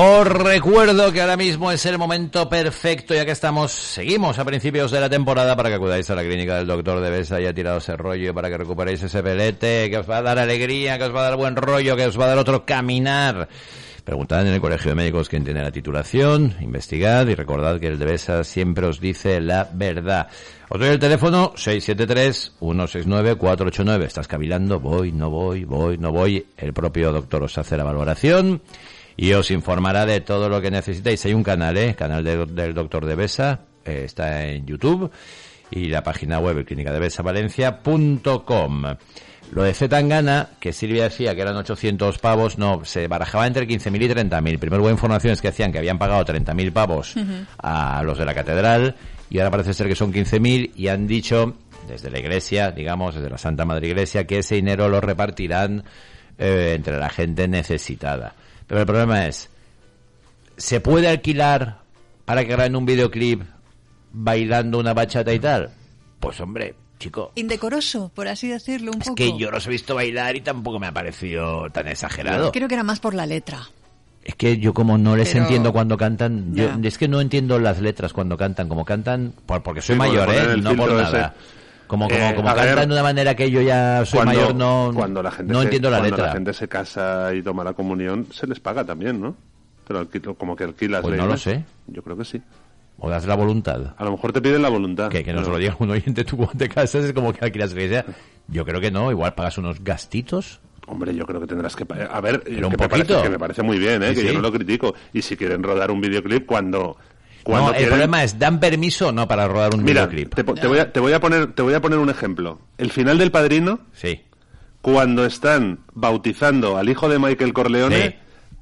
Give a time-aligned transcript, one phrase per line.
[0.00, 4.92] Os recuerdo que ahora mismo es el momento perfecto, ya que estamos, seguimos a principios
[4.92, 7.52] de la temporada para que acudáis a la clínica del doctor de Besa y ha
[7.52, 11.04] tirado ese rollo para que recuperéis ese pelete, que os va a dar alegría, que
[11.06, 13.48] os va a dar buen rollo, que os va a dar otro caminar.
[14.04, 17.98] Preguntad en el Colegio de Médicos quién tiene la titulación, investigad y recordad que el
[17.98, 20.28] de Besa siempre os dice la verdad.
[20.68, 24.04] Os doy el teléfono 673-169-489.
[24.04, 26.46] Estás cavilando, voy, no voy, voy, no voy.
[26.56, 28.62] El propio doctor os hace la valoración
[29.18, 31.22] y os informará de todo lo que necesitéis.
[31.26, 31.94] Hay un canal, ¿eh?
[31.94, 35.10] Canal de- del doctor de Besa, eh, está en YouTube
[35.70, 38.84] y la página web clinicadebesavalencia.com.
[39.50, 44.02] Lo de Zetangana, que Silvia decía que eran 800 pavos, no, se barajaba entre 15.000
[44.02, 44.58] y 30.000.
[44.58, 47.14] Primero hubo informaciones que decían que habían pagado 30.000 pavos
[47.58, 48.94] a los de la catedral
[49.30, 51.54] y ahora parece ser que son 15.000 y han dicho
[51.88, 55.82] desde la iglesia, digamos, desde la Santa Madre Iglesia, que ese dinero lo repartirán
[56.36, 58.34] eh, entre la gente necesitada.
[58.68, 59.50] Pero el problema es,
[60.56, 61.80] ¿se puede alquilar
[62.24, 63.42] para que graben un videoclip
[64.12, 65.70] bailando una bachata y tal?
[66.20, 69.14] Pues hombre, chico, Indecoroso, por así decirlo, un es poco.
[69.16, 72.52] que yo los he visto bailar y tampoco me ha parecido tan exagerado.
[72.52, 73.68] Creo que era más por la letra.
[74.24, 76.78] Es que yo como no les Pero- entiendo cuando cantan, yo, Ya.
[76.88, 80.26] es que no entiendo las letras cuando cantan, como cantan, por- porque soy Sí, mayor,
[80.26, 80.54] ponen ¿eh?
[80.58, 81.34] Y no por nada.
[81.34, 81.58] ese.
[81.88, 84.90] Como, como, Eh, como ver, de una manera que yo ya soy cuando, mayor, no,
[84.94, 86.26] cuando la gente no se, entiendo la cuando letra.
[86.28, 89.34] la gente se casa y toma la comunión, se les paga también, ¿no?
[89.86, 91.00] Pero alquilo- como que alquilas.
[91.02, 91.64] Pues no lo sé.
[91.88, 92.40] Yo creo que sí.
[93.00, 93.94] O das la voluntad.
[93.96, 95.08] A lo mejor te piden la voluntad.
[95.08, 97.44] Que, que nos Pero- lo diga un oyente, tú cuando te casas es como que
[97.44, 98.04] alquilas la iglesia.
[98.48, 100.60] Yo creo que no, igual pagas unos gastitos.
[100.86, 101.84] Hombre, yo creo que tendrás que...
[102.10, 103.22] A ver, que, Pero un me parece, poquito.
[103.22, 104.14] que me parece muy bien, ¿eh?
[104.14, 104.94] Sí, que yo no lo critico.
[105.12, 106.96] Y si quieren rodar un videoclip, cuando...
[107.52, 110.34] cuando no, el quieren- problema es, ¿dan permiso o no para rodar un Mira, videoclip?
[110.34, 112.60] te, te voy a, te, voy a poner, te voy a poner un ejemplo.
[112.78, 114.20] El final del Padrino, Sí.
[114.82, 118.14] cuando están bautizando al hijo de Michael Corleone, Sí.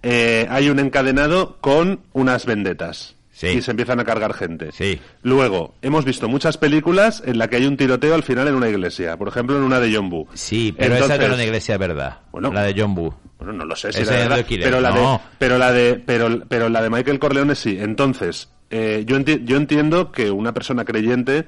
[0.02, 3.16] eh, hay un encadenado con unas vendetas.
[3.36, 3.48] Sí.
[3.48, 4.72] Y se empiezan a cargar gente.
[4.72, 4.98] Sí.
[5.22, 8.70] Luego, hemos visto muchas películas en las que hay un tiroteo al final en una
[8.70, 9.18] iglesia.
[9.18, 10.26] Por ejemplo, en una de John Woo.
[10.32, 12.20] Sí, pero esa no era una iglesia verdad.
[12.32, 12.50] Bueno.
[12.50, 13.14] la de John Woo.
[13.36, 15.12] Bueno, no lo sé si Ese era es verdad, de Killer, pero la no.
[15.12, 17.76] de pero la de pero pero la de Michael Corleone sí.
[17.78, 21.46] Entonces, eh, yo enti- yo entiendo que una persona creyente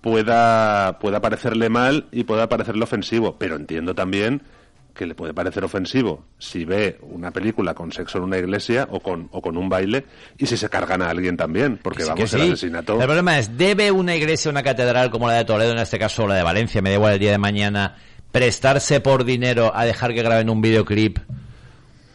[0.00, 4.42] pueda pueda parecerle mal y pueda parecerle ofensivo, pero entiendo también
[4.96, 8.98] que le puede parecer ofensivo si ve una película con sexo en una iglesia o
[9.00, 10.04] con o con un baile
[10.38, 12.48] y si se cargan a alguien también, porque Que sí, vamos que el sí.
[12.52, 12.94] asesinato.
[12.98, 16.26] El problema es, ¿debe una iglesia, una catedral como la de Toledo, en este caso
[16.26, 17.96] la de Valencia, me da igual el día de mañana,
[18.32, 21.18] prestarse por dinero a dejar que graben un videoclip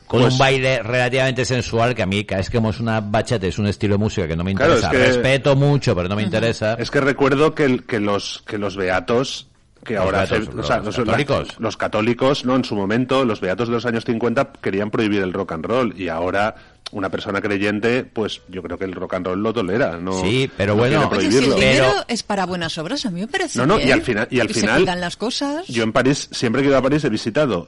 [0.07, 3.57] con Pues- un baile relativamente sensual que a mí, vez que hemos una bachata es
[3.57, 4.91] un estilo de música que no me Claro, interesa.
[4.93, 6.73] es que- Respeto mucho, pero no me interesa.
[6.73, 9.47] Es que recuerdo que, el- que los que los beatos
[9.83, 11.47] que Los ahora beatos, los o sea, los, católicos.
[11.59, 15.33] los católicos, no en su momento, los beatos de los años 50 querían prohibir el
[15.33, 16.55] rock and roll y ahora
[16.91, 20.51] una persona creyente, pues yo creo que el rock and roll lo tolera, no Sí,
[20.57, 21.43] pero no bueno- quiere Oye, si el.
[21.45, 23.93] Pero- dinero es para buenas obras, a mí me parece No, no, y bien.
[23.93, 25.65] al final- y al final- las cosas.
[25.67, 27.67] Yo en París, siempre que he ido a París he visitado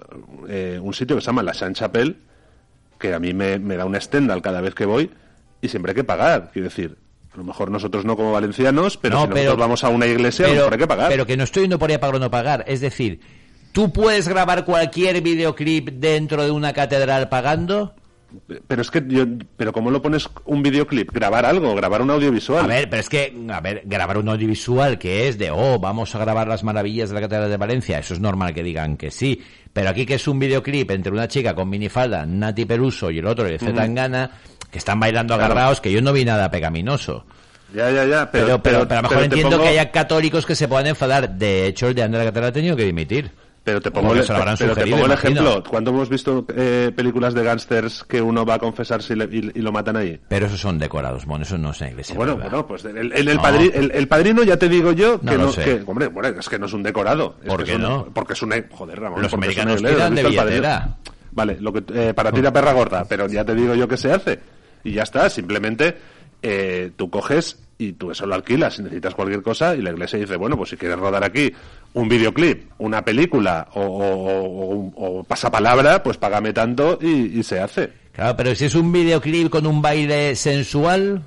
[0.50, 2.16] eh, un sitio que se llama La Sainte-Chapelle,
[3.00, 5.10] que a mí me, me da un stendhal cada vez que voy
[5.62, 6.98] y siempre hay que pagar, quiero decir.
[7.34, 10.06] A lo mejor nosotros no como valencianos, pero No, si nosotros pero- vamos a una
[10.06, 11.10] iglesia, pero, hay que pagar.
[11.10, 12.64] pero que no estoy yendo por ahí a pagar o no pagar.
[12.68, 13.20] Es decir,
[13.72, 17.96] ¿tú puedes grabar cualquier videoclip dentro de una catedral pagando?
[18.68, 19.26] Pero es que yo,
[19.58, 21.12] pero ¿cómo lo pones un videoclip?
[21.12, 22.66] Grabar algo, grabar un audiovisual.
[22.66, 26.16] A ver, pero es que, a ver, grabar un audiovisual que es de, oh, vamos
[26.16, 29.12] a grabar las maravillas de la Catedral de Valencia, eso es normal que digan que
[29.12, 29.40] sí.
[29.72, 33.28] Pero aquí que es un videoclip entre una chica con minifalda, Nati Peluso y el
[33.28, 34.32] otro, el Zetangana,
[34.74, 35.54] que están bailando Claro.
[35.54, 37.26] agarrados, que yo no vi nada pecaminoso.
[37.74, 38.30] Ya, ya, ya.
[38.32, 40.88] Pero, Pero, pero, pero, a lo mejor entiendo pongo- que haya católicos que se puedan
[40.88, 41.30] enfadar.
[41.30, 43.32] De hecho, el de Andrea Catedral ha tenido que dimitir.
[43.64, 45.64] Pero te pongo, el, pero te pongo el ejemplo.
[45.64, 49.52] ¿Cuándo hemos visto eh, películas de gángsters que uno va a confesarse y, le- y-
[49.56, 50.20] y lo matan ahí?
[50.28, 52.14] Pero esos son decorados, bueno, eso no es una iglesia.
[52.16, 52.52] Bueno, ¿verdad?
[52.52, 53.42] bueno, pues el, el- el No.
[53.42, 56.60] padri- el- padrino ya te digo yo que No no, que, hombre, bueno, es que
[56.60, 57.36] no es un decorado.
[57.42, 58.08] Es ¿Por que qué es un- no?
[58.14, 59.22] Porque es una, joder, Ramón.
[59.22, 60.98] Los es americanos tiran ¿has de billetera.
[61.32, 63.96] Vale, lo que, eh, para ti la perra gorda, pero ya te digo yo que
[63.98, 64.40] se hace.
[64.84, 65.96] Y ya está, simplemente
[66.42, 70.20] eh, tú coges y tú eso lo alquilas si necesitas cualquier cosa y la iglesia
[70.20, 71.52] dice, bueno, pues si quieres rodar aquí
[71.94, 77.90] un videoclip, una película o, pasapalabra, pues págame tanto y, y se hace.
[78.12, 81.24] Claro, pero si es un videoclip con un baile sensual...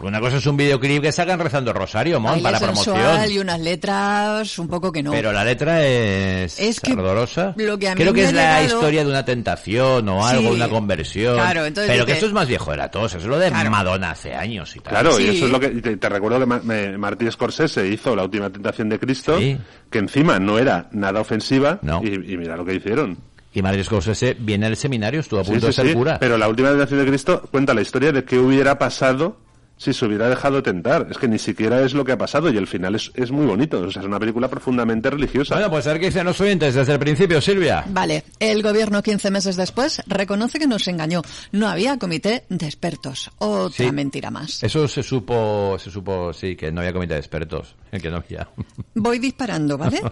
[0.00, 3.32] Porque una cosa es un videoclip que sacan rezando Rosario, Mon, Baile para sensual promoción.
[3.32, 5.10] y unas letras un poco que no.
[5.10, 7.52] Pero la letra es, Es que ardorosa.
[7.58, 10.26] lo que a mí Creo que me es la llegado- historia de una tentación o
[10.26, 10.54] algo, Sí.
[10.56, 11.34] una conversión.
[11.34, 13.38] Claro, entonces Pero que dice- esto es más viejo de la tos, eso es lo
[13.38, 13.70] de Claro.
[13.70, 14.90] Madonna hace años y tal.
[14.90, 15.36] Claro, y Sí.
[15.36, 18.22] eso es lo que y te, te recuerdo que Ma- me- Martí Scorsese hizo La
[18.24, 19.58] última tentación de Cristo, Sí.
[19.90, 22.00] que encima no era nada ofensiva No.
[22.02, 23.18] y, y mira lo que hicieron.
[23.52, 26.16] Y Mario Scorsese viene al seminario, estuvo a Sí, punto de sí, ser sí, cura.
[26.18, 29.36] Pero La última tentación de Cristo cuenta la historia de qué hubiera pasado
[29.80, 31.06] si se hubiera dejado tentar.
[31.10, 33.46] Es que ni siquiera es lo que ha pasado y el final es, es muy
[33.46, 33.80] bonito.
[33.80, 35.54] O sea, es una película profundamente religiosa.
[35.54, 37.86] Bueno, pues a ver qué dicen los oyentes desde el principio, Silvia.
[37.88, 41.22] Vale, el gobierno 15 meses después reconoce que nos engañó.
[41.52, 43.30] No había comité de expertos.
[43.38, 43.90] Otra Sí.
[43.90, 44.62] mentira más.
[44.62, 47.74] Eso se supo, se supo, sí, que no había comité de expertos.
[47.90, 48.48] Que no había.
[48.94, 50.02] Voy disparando, ¿vale?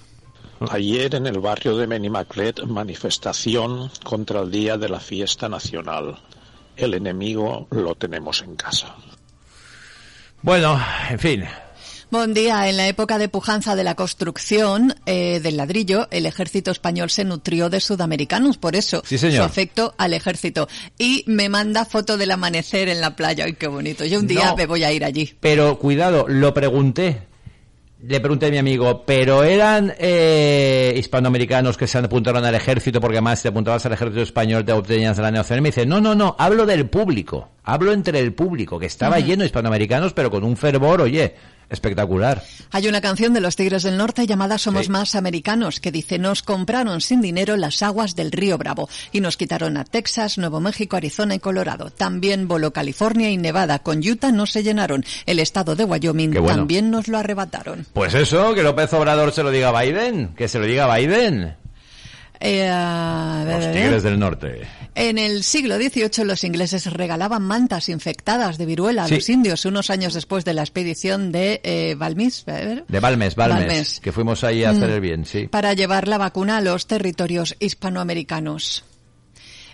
[0.70, 6.16] Ayer en el barrio de Benimaclet, manifestación contra el día de la fiesta nacional.
[6.76, 8.94] El enemigo lo tenemos en casa.
[10.40, 10.80] Bueno,
[11.10, 11.44] en fin.
[12.10, 12.68] Buen día.
[12.68, 17.24] En la época de pujanza de la construcción eh, del ladrillo, el ejército español se
[17.24, 19.38] nutrió de sudamericanos, por eso Sí, señor.
[19.38, 20.68] su afecto al ejército.
[20.98, 23.44] Y me manda foto del amanecer en la playa.
[23.44, 24.04] ¡Ay, qué bonito!
[24.04, 24.56] Yo un día No.
[24.56, 25.32] me voy a ir allí.
[25.40, 27.28] Pero cuidado, lo pregunté.
[28.04, 33.18] Le pregunté a mi amigo, ¿pero eran eh, hispanoamericanos que se apuntaron al ejército porque
[33.18, 35.60] además si te apuntabas al ejército español te obtenías la neoción?
[35.60, 37.50] Y me dice, no, no, no, hablo del público.
[37.62, 41.36] Hablo entre el público, que estaba lleno de hispanoamericanos, pero con un fervor, oye,
[41.72, 42.42] espectacular.
[42.70, 44.90] Hay una canción de los Tigres del Norte llamada Somos Sí.
[44.92, 49.36] más americanos que dice nos compraron sin dinero las aguas del río Bravo y nos
[49.36, 51.90] quitaron a Texas, Nuevo México, Arizona y Colorado.
[51.90, 53.80] También voló California y Nevada.
[53.80, 55.04] Con Utah no se llenaron.
[55.26, 56.46] El estado de Wyoming bueno.
[56.48, 57.86] también nos lo arrebataron.
[57.92, 60.96] Pues eso, que López Obrador se lo diga a Biden, que se lo diga a
[60.98, 61.56] Biden.
[62.40, 64.62] Eh, a ver, Los tigres del norte.
[64.94, 69.14] En el siglo XVIII los ingleses regalaban mantas infectadas de viruela a Sí.
[69.14, 72.84] los indios unos años después de la expedición de eh, Balmis, ver.
[72.88, 74.00] De Balmes, Balmes, Balmes.
[74.00, 74.92] que fuimos ahí a hacer Mm.
[74.92, 75.46] el bien, sí.
[75.48, 78.84] para llevar la vacuna a los territorios hispanoamericanos.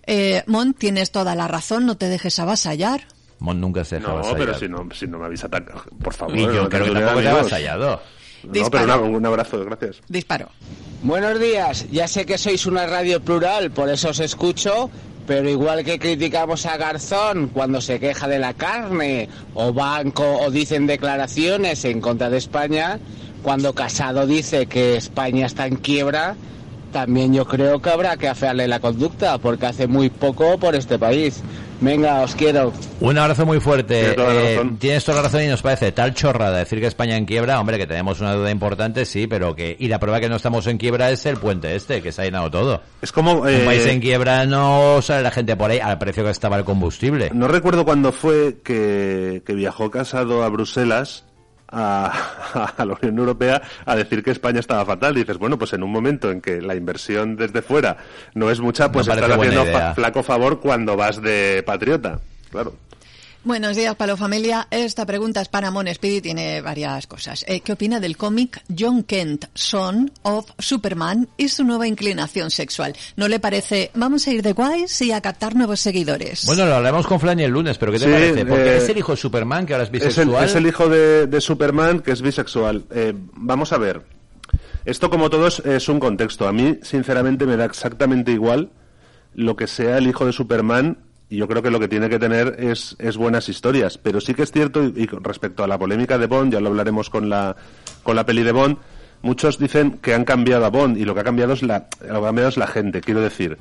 [0.07, 3.09] Eh, Mon, tienes toda la razón, no te dejes avasallar.
[3.41, 4.39] Mon nunca se deja no, avasallar.
[4.39, 6.37] pero si no, si no me habéis atacado, por favor.
[6.37, 8.01] Y yo no creo que tampoco te avasallado.
[8.45, 9.97] No, pero una- un abrazo, gracias.
[10.09, 10.49] Disparo.
[11.03, 14.91] Buenos días, ya sé que sois una radio plural, por eso os escucho,
[15.29, 20.51] pero igual que criticamos a Garzón cuando se queja de la carne, o Banco, o
[20.51, 22.99] dicen declaraciones en contra de España,
[23.43, 26.35] cuando Casado dice que España está en quiebra,
[26.95, 30.99] también yo creo que habrá que afearle la conducta, porque hace muy poco por este
[30.99, 31.43] país.
[31.81, 32.73] Venga, os quiero.
[33.01, 34.01] Un abrazo muy fuerte.
[34.01, 34.77] Tienes toda la Eh, razón.
[34.79, 37.61] tienes toda la razón y nos parece tal chorrada decir que España en quiebra.
[37.61, 39.77] Hombre, que tenemos una duda importante, sí, pero que...
[39.79, 42.25] Y la prueba que no estamos en quiebra es el puente este, que se ha
[42.25, 42.83] llenado todo.
[43.01, 43.35] Es como...
[43.43, 46.57] Un eh, país en quiebra no sale la gente por ahí al precio que estaba
[46.57, 47.31] el combustible.
[47.33, 51.25] No recuerdo cuándo fue que, que viajó casado a Bruselas,
[51.71, 55.17] a, a la Unión Europea, a decir que España estaba fatal.
[55.17, 57.97] Y dices, bueno, pues en un momento en que la inversión desde fuera
[58.35, 62.19] no es mucha, pues parece estás haciendo fa- flaco favor cuando vas de patriota.
[62.51, 62.75] Claro.
[63.49, 64.69] Buenos días, Palo Familia.
[64.71, 67.47] Esta pregunta es para Mon Speed y tiene varias cosas.
[67.49, 72.95] Eh, ¿Qué opina del cómic John Kent, Son of Superman y su nueva inclinación sexual?
[73.17, 76.45] ¿No le parece, vamos a ir de guays y a captar nuevos seguidores?
[76.45, 78.45] Bueno, lo hablaremos con Flan el lunes, pero ¿qué te Sí, parece?
[78.45, 80.45] Porque eh, es el hijo de Superman, que ahora es Es el, bisexual.
[80.45, 82.85] es el hijo de, de Superman que es bisexual.
[82.91, 84.03] Eh, vamos a ver.
[84.85, 86.47] Esto, como todo, es, es un contexto.
[86.49, 88.73] A mí, sinceramente, me da exactamente igual
[89.33, 90.99] lo que sea el hijo de Superman.
[91.31, 93.99] Y yo creo que lo que tiene que tener es, es buenas historias.
[93.99, 97.11] Pero sí que es cierto, y, respecto a la polémica de Bond, ya lo hablaremos
[97.11, 97.55] con la,
[98.03, 98.79] con la peli de Bond,
[99.21, 102.07] muchos dicen que han cambiado a Bond y lo que ha cambiado es la, lo
[102.07, 103.03] que ha cambiado es la gente.
[103.03, 103.59] Quiero decir,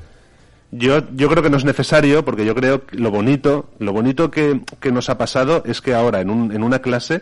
[0.71, 4.31] yo, yo creo que no es necesario porque yo creo que lo bonito, lo bonito
[4.31, 7.21] que, que nos ha pasado es que ahora en, un, en una clase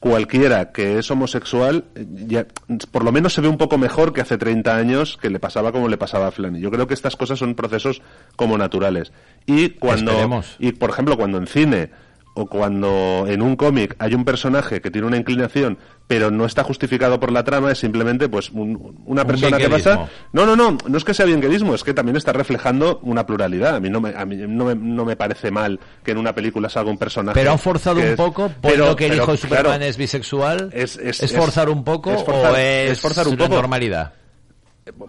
[0.00, 1.84] cualquiera que es homosexual
[2.26, 2.46] ya,
[2.90, 5.72] por lo menos se ve un poco mejor que hace 30 años que le pasaba
[5.72, 6.60] como le pasaba a Flanny.
[6.60, 8.02] Yo creo que estas cosas son procesos
[8.36, 9.12] como naturales.
[9.46, 10.56] Y cuando Esperemos.
[10.58, 11.90] y por ejemplo cuando en cine
[12.38, 16.62] o cuando en un cómic hay un personaje que tiene una inclinación pero no está
[16.62, 20.54] justificado por la trama es simplemente pues un- una Un persona que pasa no, no,
[20.54, 23.76] no, no es que sea bienquerismo, es que también está reflejando una pluralidad.
[23.76, 26.34] A mí no me, a mí no me, no me parece mal que en una
[26.34, 27.38] película salga un personaje.
[27.40, 29.84] Pero han forzado un es- poco, por pero- lo que el hijo de Superman claro,
[29.84, 30.70] es bisexual.
[30.72, 33.54] es- es- forzar un poco es forzar- o es, forzar un una poco.
[33.56, 34.12] normalidad?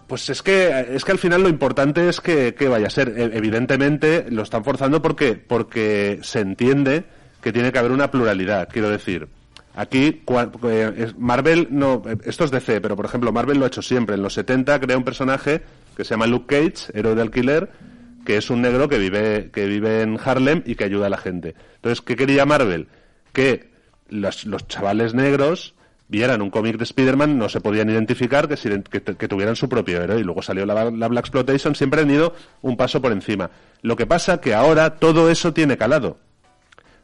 [0.08, 3.10] Pues es que, es que al final lo importante es que, que vaya a ser.
[3.16, 7.06] E- Evidentemente lo están forzando porque, porque se entiende
[7.48, 8.68] que tiene que haber una pluralidad.
[8.70, 9.30] Quiero decir,
[9.74, 10.22] aquí
[10.70, 14.16] eh, Marvel no, eh, esto es DC, pero por ejemplo Marvel lo ha hecho siempre.
[14.16, 15.62] En los 70 crea un personaje
[15.96, 17.70] que se llama Luke Cage, héroe de alquiler,
[18.26, 21.18] que es un negro que vive que vive en Harlem y que ayuda a la
[21.18, 21.56] gente.
[21.76, 22.90] Entonces, ¿qué quería Marvel?
[23.32, 23.72] Que
[24.10, 25.74] los, los chavales negros
[26.10, 30.20] vieran un cómic de Spider-Man, no se podían identificar, que, que tuvieran su propio héroe.
[30.20, 33.52] Y luego salió la, la Black Exploitation, siempre han ido un paso por encima.
[33.84, 36.27] Lo que pasa que ahora todo eso tiene calado.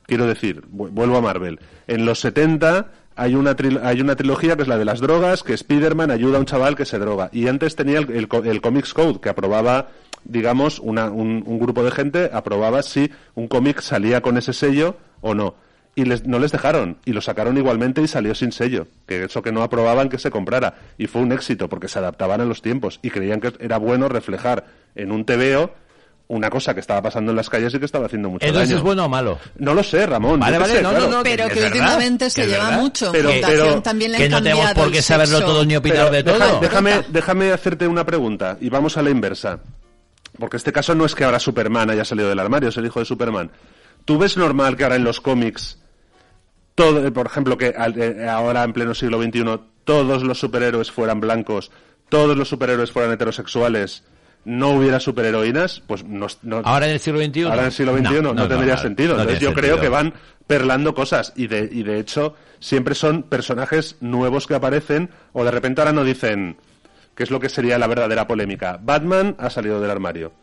[0.05, 1.59] Quiero decir, vu- vuelvo a Marvel.
[1.87, 5.53] En los 70 hay una, hay una trilogía que es la de las drogas, que
[5.53, 7.29] Spider-Man ayuda a un chaval que se droga.
[7.31, 9.89] Y antes tenía el, el, el Comics Code, que aprobaba,
[10.25, 14.97] digamos, una- un, un grupo de gente aprobaba si un cómic salía con ese sello
[15.21, 15.55] o no.
[15.95, 18.87] Y les- no les dejaron, y lo sacaron igualmente y salió sin sello.
[19.05, 20.75] Que eso que no aprobaban que se comprara.
[20.97, 24.09] Y fue un éxito, porque se adaptaban a los tiempos y creían que era bueno
[24.09, 25.71] reflejar en un TVO
[26.27, 28.77] una cosa que estaba pasando en las calles y que estaba haciendo mucho Entonces, daño.
[28.79, 29.37] ¿es bueno o malo?
[29.57, 30.39] No lo sé, Ramón.
[30.39, 31.05] Vale, vale, sé, no, claro.
[31.05, 32.81] no, no, Pero que que, últimamente que se lleva verdad.
[32.81, 33.11] mucho.
[33.11, 36.23] Pero- también le que han no tenemos cambiado por qué saberlo todo ni opinar de
[36.23, 36.59] deja- todo.
[36.59, 39.59] déjame, déjame hacerte una pregunta y vamos a la inversa.
[40.39, 42.99] Porque este caso no es que ahora Superman haya salido del armario, es el hijo
[42.99, 43.51] de Superman.
[44.05, 45.77] ¿Tú ves normal que ahora en los cómics,
[46.75, 51.19] todo, por ejemplo, que al- eh, ahora en pleno siglo XXI todos los superhéroes fueran
[51.19, 51.69] blancos,
[52.09, 54.03] todos los superhéroes fueran heterosexuales,
[54.45, 55.81] no hubiera superheroínas?
[55.87, 57.43] Pues no, no- Ahora en el siglo XXI.
[57.43, 59.11] Ahora en el siglo XXI no, no, tendría sentido.
[59.13, 60.13] Entonces yo creo que van
[60.47, 65.51] perlando cosas y de, y de hecho siempre son personajes nuevos que aparecen o de
[65.51, 66.57] repente ahora no dicen
[67.15, 68.77] qué es lo que sería la verdadera polémica.
[68.81, 70.33] Batman ha salido del armario.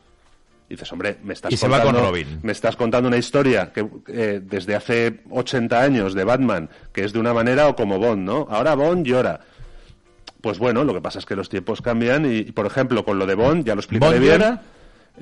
[0.69, 2.39] Y dices, hombre, me estás Y se va contando, con Robin.
[2.45, 7.13] me estás contando una historia que eh, desde hace 80 años de Batman, que es
[7.13, 8.47] de una manera o como Bond, ¿no?
[8.49, 9.41] Ahora Bond llora.
[10.41, 13.27] Pues bueno, lo que pasa es que los tiempos cambian y, por ejemplo, con lo
[13.27, 14.39] de Bond, ya lo explicaré ¿Bond bien.
[14.41, 14.63] llora?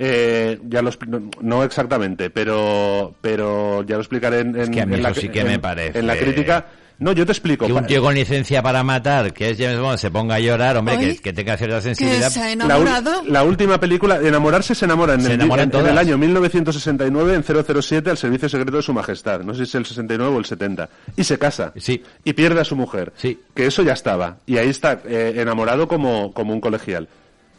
[0.01, 4.87] Eh, ya lo no, no exactamente, pero pero ya lo explicaré en, en- que a
[4.87, 6.67] mí en la, eso sí que en- me parece- en la crítica.
[7.01, 7.65] No, yo te explico.
[7.67, 10.77] Que un tío con licencia para matar, que es James Bond, se ponga a llorar,
[10.77, 12.29] hombre, que, que tenga cierta Que sensibilidad.
[12.29, 13.23] se ha enamorado.
[13.27, 17.45] la última película, enamorarse se enamora en, Se el, en- en el año 1969 en
[17.83, 19.43] 007 al servicio secreto de su majestad.
[19.43, 20.89] No sé si es el 69 o el 70.
[21.17, 21.73] Y se casa.
[21.77, 22.03] Sí.
[22.25, 23.13] Y pierde a su mujer.
[23.17, 23.39] Sí.
[23.55, 24.39] Que eso ya estaba.
[24.45, 27.07] Y ahí está eh, enamorado como, como un colegial.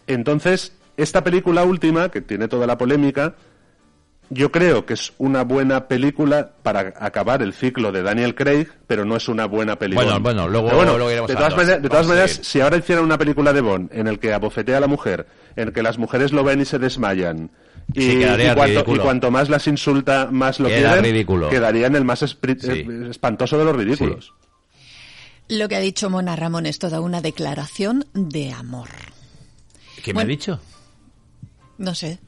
[0.07, 3.35] Entonces, esta película última, que tiene toda la polémica,
[4.29, 9.03] yo creo que es una buena película para acabar el ciclo de Daniel Craig, pero
[9.05, 10.05] no es una buena película.
[10.05, 13.17] Bueno, bueno, luego- luego iremos de todas, maneras, de todas maneras, si ahora hicieran una
[13.17, 16.31] película de Bond en el que abofetea a la mujer, en el que las mujeres
[16.31, 17.49] lo ven y se desmayan,
[17.93, 18.97] y, Sí, quedaría y cuanto, ridículo.
[19.01, 21.49] y cuanto más las insulta, más lo Queda quieren, ridículo.
[21.49, 22.35] quedaría en el más Sí.
[22.43, 24.31] eh, espantoso de los ridículos.
[25.47, 28.89] Lo que ha dicho Mona Ramón es toda una declaración de amor.
[30.03, 30.27] ¿Qué me Bueno.
[30.27, 30.59] ha dicho?
[31.79, 32.19] No sé.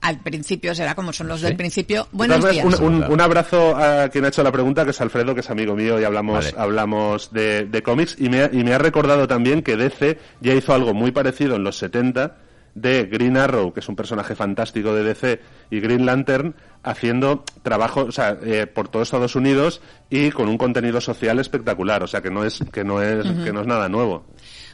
[0.00, 1.46] Al principio será como son los ¿Sí?
[1.46, 2.06] del principio.
[2.12, 2.64] Buenos días.
[2.64, 5.50] un, un- un abrazo a quien ha hecho la pregunta, que es Alfredo, que es
[5.50, 6.54] amigo mío, y hablamos, Vale.
[6.56, 8.16] hablamos de, de cómics.
[8.18, 11.56] Y me, ha- y me ha recordado también que DC ya hizo algo muy parecido
[11.56, 12.36] en los 70
[12.74, 15.40] de Green Arrow, que es un personaje fantástico de DC,
[15.70, 20.56] y Green Lantern, haciendo trabajo o sea, eh, por todo Estados Unidos y con un
[20.56, 22.04] contenido social espectacular.
[22.04, 24.26] O sea, que no es, que no es, que no es nada nuevo.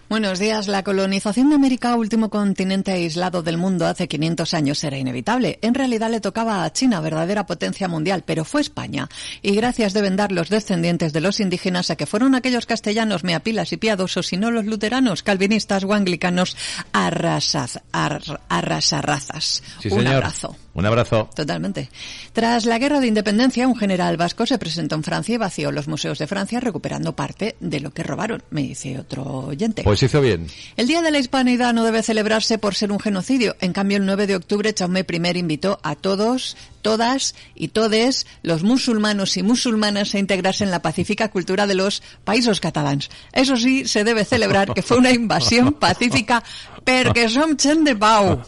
[0.08, 0.68] Buenos días.
[0.68, 5.58] La colonización de América, último continente aislado del mundo hace 500 años, era inevitable.
[5.62, 9.08] En realidad le tocaba a China, verdadera potencia mundial, pero fue España.
[9.42, 13.72] Y gracias deben dar los descendientes de los indígenas a que fueron aquellos castellanos meapilas
[13.72, 16.56] y piadosos y no los luteranos, calvinistas o anglicanos
[16.92, 19.62] arrasaz, ar- arrasarrazas.
[19.80, 20.14] Sí, Un señor.
[20.16, 20.56] abrazo.
[20.74, 21.30] Un abrazo.
[21.34, 21.88] Totalmente.
[22.32, 25.86] Tras la guerra de independencia, un general vasco se presentó en Francia y vació los
[25.86, 29.84] museos de Francia recuperando parte de lo que robaron, me dice otro oyente.
[29.84, 30.48] Pues hizo bien.
[30.76, 33.54] El Día de la Hispanidad no debe celebrarse por ser un genocidio.
[33.60, 38.64] En cambio, el 9 de octubre, Jaume I invitó a todos, todas y todes los
[38.64, 43.10] musulmanos y musulmanas a integrarse en la pacífica cultura de los países catalans.
[43.32, 46.42] Eso sí, se debe celebrar que fue una invasión pacífica
[46.84, 48.42] porque som gent de pau.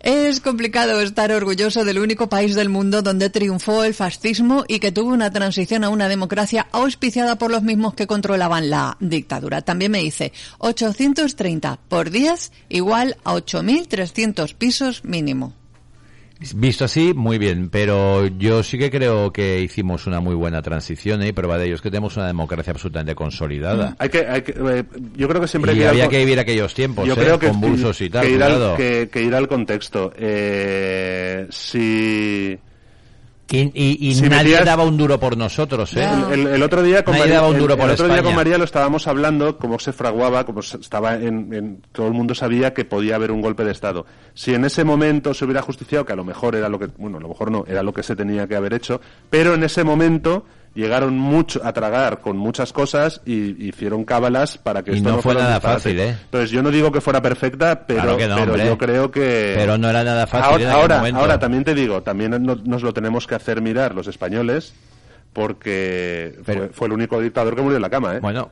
[0.00, 4.92] es complicado estar orgulloso del único país del mundo donde triunfó el fascismo y que
[4.92, 9.62] tuvo una transición a una democracia auspiciada por los mismos que controlaban la dictadura.
[9.62, 15.61] También me dice 830 por 10 igual a 8.300 pisos mínimo.
[16.54, 21.22] Visto así, muy bien, pero yo sí que creo que hicimos una muy buena transición
[21.22, 21.28] ¿eh?
[21.28, 23.94] y prueba de ello es que tenemos una democracia absolutamente consolidada.
[23.98, 24.84] Hay que, hay que, eh,
[25.16, 27.16] yo creo que siempre Y que ir al había que vivir aquellos tiempos, Yo ¿eh?
[27.16, 28.76] creo que, convulsos y tal, que ir, al, cuidado.
[28.76, 30.12] que, que ir al contexto.
[30.16, 32.58] Eh, si
[33.52, 36.08] Y, y- y Si nadie metías- daba un duro por nosotros, ¿eh?
[36.32, 38.34] El, el- el otro día con Nadie María, daba un el- por otro día con
[38.34, 42.34] María lo estábamos hablando, cómo se fraguaba, como se- estaba en, en- todo el mundo
[42.34, 44.06] sabía que podía haber un golpe de estado.
[44.34, 47.18] Si en ese momento se hubiera justiciado, que a lo mejor era lo que, bueno,
[47.18, 49.84] a lo mejor no, era lo que se tenía que haber hecho, pero en ese
[49.84, 50.44] momento
[50.74, 55.16] llegaron mucho a tragar con muchas cosas y hicieron cábalas para que Y esto no
[55.16, 56.16] no, fue fuera nada fácil, ¿eh?
[56.24, 58.66] Entonces yo no digo que fuera perfecta, pero, Claro que no, pero hombre.
[58.66, 61.20] yo creo que Pero no era nada fácil Ahora, en aquel ahora, momento.
[61.20, 64.72] ahora también te digo, también no- nos lo tenemos que hacer mirar los españoles
[65.32, 68.20] porque Pero- fue, fue el único dictador que murió en la cama, ¿eh?
[68.20, 68.50] Bueno,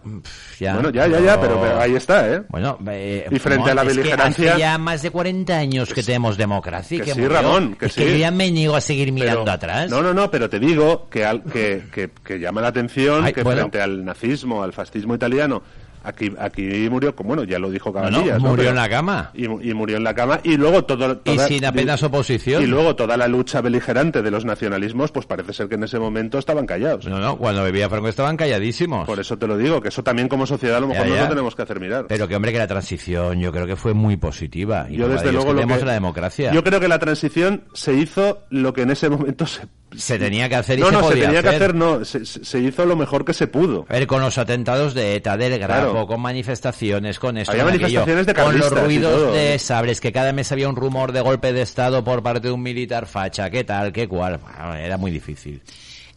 [0.59, 0.75] ya.
[0.75, 2.43] Bueno, ya, ya, ya, pero, pero ahí está, ¿eh?
[2.49, 5.93] Bueno, eh, Y frente a la es que beligerancia- hace ya más de 40 años
[5.93, 6.99] que tenemos democracia.
[6.99, 7.37] que que sí, murió.
[7.37, 8.03] Ramón, que es sí.
[8.03, 9.91] que yo ya me niego a seguir mirando atrás.
[9.91, 13.33] No, no, no, pero te digo que, al- que, que, que llama la atención Ay,
[13.33, 13.61] que bueno.
[13.63, 15.63] frente al nazismo, al fascismo italiano,
[16.05, 18.41] aquí, aquí murió, como bueno, ya lo dijo No, no, Cabanillas.
[18.41, 19.31] murió en la cama.
[19.35, 22.63] Y, mu- y murió en la cama y luego todo Y toda- sin apenas oposición.
[22.63, 25.99] y luego toda la lucha beligerante de los nacionalismos pues parece ser que en ese
[25.99, 29.07] momento estaban callados No, no, cuando vivía Franco estaban calladísimos.
[29.07, 31.23] por eso te lo digo que eso también como sociedad a lo mejor Ya, ya.
[31.25, 33.95] lo tenemos que hacer mirar Pero que hombre que la transición yo creo que fue
[33.95, 34.87] muy positiva.
[34.91, 36.53] Y yo desde luego que lo que la democracia.
[36.53, 39.63] yo creo que la transición se hizo lo que en ese momento se
[39.97, 41.75] Se tenía que hacer y no se no se tenía que hacer.
[41.75, 45.37] no se, hizo lo mejor que se pudo A ver, con los atentados de ETA,
[45.37, 46.07] del Grapo, Claro.
[46.07, 50.13] con manifestaciones, con esto, Había con aquello, manifestaciones de con los ruidos de sabres, que
[50.13, 53.51] cada mes había un rumor de golpe de Estado por parte de un militar facha,
[53.51, 54.39] qué tal, qué cual.
[54.39, 55.61] Bueno, Era muy difícil.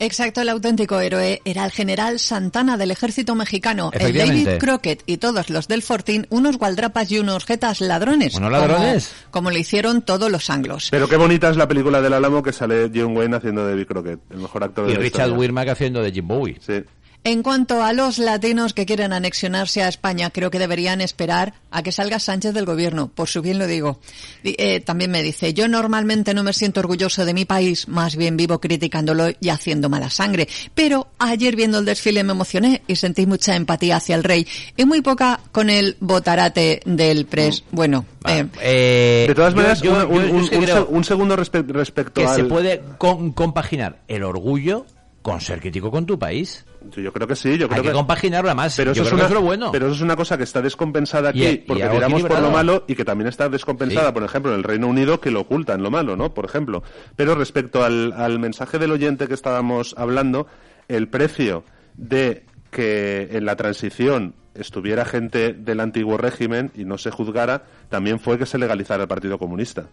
[0.03, 4.13] Exacto, el auténtico héroe era el general Santana del ejército mexicano, el.
[4.13, 8.35] David Crockett y todos los del Fortín, unos gualdrapas y unos jetas ladrones.
[8.35, 9.13] ¿Unos como- ladrones?
[9.31, 10.89] Como, lo hicieron todos los anglos.
[10.91, 13.87] pero qué bonita es la película del Álamo que sale John Wayne haciendo de David
[13.87, 15.31] Crockett el mejor actor de Y la Richard.
[15.31, 16.57] Wirmack haciendo de Jim Bowie.
[16.59, 16.83] sí
[17.25, 21.81] En cuanto a los latinos que quieren anexionarse a España, creo que deberían esperar a
[21.81, 23.99] que salga Sánchez del gobierno, por su bien lo digo.
[24.43, 28.17] Di- eh, también me dice, yo normalmente no me siento orgulloso de mi país, más
[28.17, 30.49] bien vivo criticándolo y haciendo mala sangre.
[30.75, 34.83] Pero ayer viendo el desfile me emocioné y sentí mucha empatía hacia el rey y
[34.83, 37.63] muy poca con el botarate del pres.
[37.71, 40.63] Bueno, eh, Eh, de todas maneras yo- un, yo- un- yo un- es que un
[40.65, 44.85] creo se- un segundo respe- respecto que al se puede con- compaginar el orgullo
[45.23, 46.63] con ser crítico con tu país.
[46.95, 48.75] yo creo que sí yo creo Hay que compaginarlo más.
[48.75, 49.71] Pero yo eso, es creo una, que es lo bueno.
[49.71, 52.39] pero eso es una cosa que está descompensada aquí Y- y porque algo tiramos por
[52.41, 54.13] lo malo y que también está descompensada, Sí.
[54.13, 56.33] por ejemplo, en el Reino Unido que lo ocultan lo malo, ¿no?
[56.33, 56.83] Por ejemplo.
[57.15, 60.45] Pero respecto al, al mensaje del oyente que estábamos hablando,
[60.89, 61.63] el precio
[61.95, 68.19] de que en la transición estuviera gente del antiguo régimen y no se juzgara, también
[68.19, 69.85] fue que se legalizara el Partido Comunista.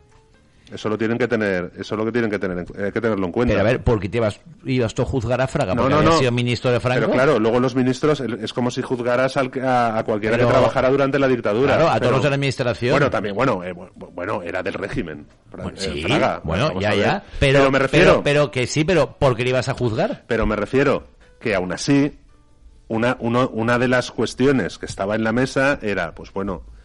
[0.72, 3.00] Eso lo tienen que tener, eso es lo que tienen que tener, en- hay que
[3.00, 3.52] tenerlo en cuenta.
[3.54, 5.74] Pero a ver, ¿por qué te ibas, ibas tú a juzgar a Fraga?
[5.74, 6.18] No, Porque no, había no.
[6.18, 7.00] sido ministro de Franco.
[7.00, 10.52] Pero claro, luego los ministros es como si juzgaras al a, a cualquiera Pero- que
[10.54, 11.74] trabajara durante la dictadura.
[11.74, 12.92] Claro, a Pero- todos los de la administración.
[12.92, 15.26] Bueno, también, bueno, eh, bu- bueno, era del régimen.
[15.50, 17.24] Bueno, eh, sí, Fraga, bueno, ya, ya.
[17.40, 20.22] Pero, me refiero, pero, pero que sí, pero ¿por qué le ibas a juzgar?
[20.28, 21.04] pero me refiero
[21.40, 22.12] que aún así
[22.88, 26.79] una, uno- una de las cuestiones que estaba en la mesa era, pues bueno, eh,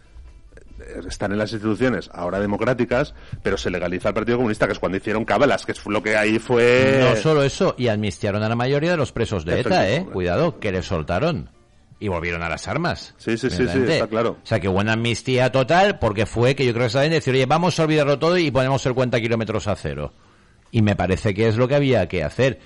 [1.08, 4.98] están en las instituciones ahora democráticas, pero se legaliza el Partido Comunista, que es cuando
[4.98, 7.00] hicieron cábalas, que es lo que ahí fue...
[7.00, 10.06] No solo eso, y amnistiaron a la mayoría de los presos de ETA, ¿eh?
[10.12, 11.50] Cuidado, que les soltaron.
[11.98, 13.14] Y volvieron a las armas.
[13.16, 14.36] Sí, sí, sí, sí, está claro.
[14.42, 17.46] O sea, que buena amnistía total, porque fue que yo creo que saben decir, oye,
[17.46, 20.12] vamos a olvidarlo todo y ponemos el cuenta kilómetros a cero.
[20.70, 22.60] Y me parece que es lo que había que hacer.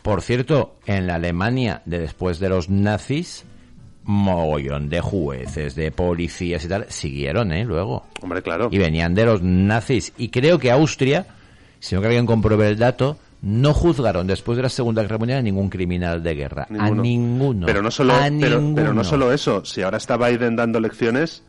[0.00, 3.44] Por cierto, en la Alemania de después de los nazis,
[4.04, 7.64] mogollón de jueces, de policías y tal, siguieron, ¿eh?
[7.64, 8.04] Luego.
[8.20, 8.68] Hombre, claro.
[8.70, 10.12] Y venían de los nazis.
[10.18, 11.26] Y creo que Austria,
[11.78, 15.38] si no que alguien compruebe el dato, no juzgaron después de la Segunda Guerra Mundial
[15.40, 16.66] a ningún criminal de guerra.
[16.78, 17.66] A ninguno.
[17.66, 19.04] Pero no solo, A pero, pero no ninguno.
[19.04, 19.64] solo eso.
[19.64, 21.42] Si ahora está Biden dando lecciones,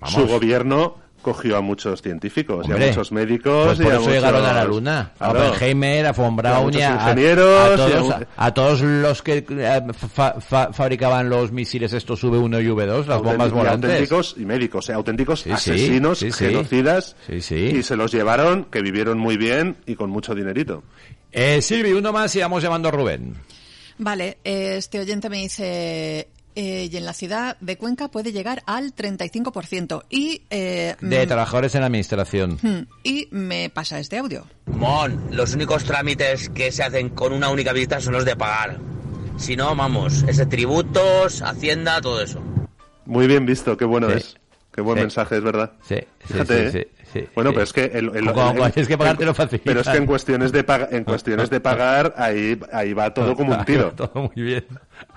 [0.00, 0.14] Vamos.
[0.14, 0.96] su gobierno
[1.28, 3.66] cogió a muchos científicos y a muchos médicos.
[3.66, 5.12] Pues y por a eso llegaron a la luna.
[5.18, 5.48] A Claro.
[5.50, 8.80] Oppenheimer, a von Braun y a a, a- ingenieros, a a todos, a, a todos
[8.80, 9.82] los que eh,
[10.14, 13.90] fa- fa- fabricaban los misiles estos V1 y V2, las bombas volantes.
[13.90, 16.46] auténticos y médicos, eh, auténticos Sí, asesinos, sí, sí.
[16.46, 17.54] genocidas, Sí, sí.
[17.78, 20.82] y se los llevaron, que vivieron muy bien y con mucho dinerito.
[21.30, 23.34] Eh, Silvi, uno más y vamos llamando a Rubén.
[23.98, 26.28] Vale, eh, este oyente me dice,
[26.60, 30.02] eh, y en la ciudad de Cuenca puede llegar al 35%.
[30.10, 32.58] Y, eh, De mm, trabajadores en la administración.
[32.60, 34.44] mm, y me pasa este audio.
[34.66, 38.80] Mon, los únicos trámites que se hacen con una única visita son los de pagar.
[39.36, 42.42] Si no, vamos, es de tributos, hacienda, todo eso.
[43.06, 44.16] Muy bien visto, qué bueno Sí.
[44.16, 44.36] es.
[44.74, 45.02] Qué buen Sí.
[45.02, 45.72] mensaje, es verdad.
[45.88, 45.94] Sí,
[46.26, 46.88] sí, Fíjate, sí, ¿eh?
[47.12, 47.54] Sí, bueno, sí.
[47.54, 49.64] pero es que el, el- como el- tienes que pagarte en- lo facilitan.
[49.64, 53.34] Pero es que en cuestiones de paga- en cuestiones de pagar ahí ahí va todo
[53.36, 53.90] como un tiro.
[53.96, 54.64] Todo muy bien.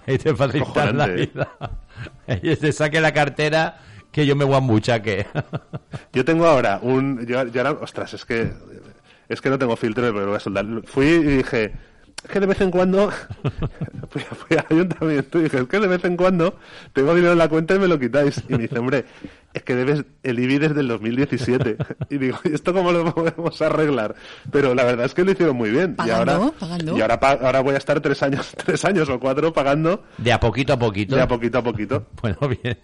[0.08, 1.50] Ahí te facilitan la vida.
[2.28, 3.78] Ahí te saque la cartera
[4.12, 5.28] que yo me guambuchaque.
[6.14, 8.52] Yo tengo ahora un yo, yo ahora, ostras, es que
[9.30, 10.66] es que no tengo filtro, pero lo voy a soldar.
[10.86, 11.72] Fui y dije,
[12.24, 13.10] es que de vez en cuando,
[14.10, 16.56] fui, fui al ayuntamiento y dije, es que de vez en cuando
[16.94, 18.44] tengo dinero en la cuenta y me lo quitáis.
[18.48, 19.06] Y me dice, hombre,
[19.54, 21.78] es que debes el IBI desde el 2017.
[22.10, 24.16] Y digo, ¿y esto cómo lo podemos arreglar?
[24.52, 25.92] Pero la verdad es que lo hicieron muy bien.
[25.92, 26.98] y Pagando, ahora, pagando.
[26.98, 30.40] Y ahora, ahora voy a estar tres años, tres años o cuatro pagando De a
[30.40, 31.16] poquito a poquito.
[31.16, 32.08] de a poquito a poquito.
[32.22, 32.78] Bueno, bien.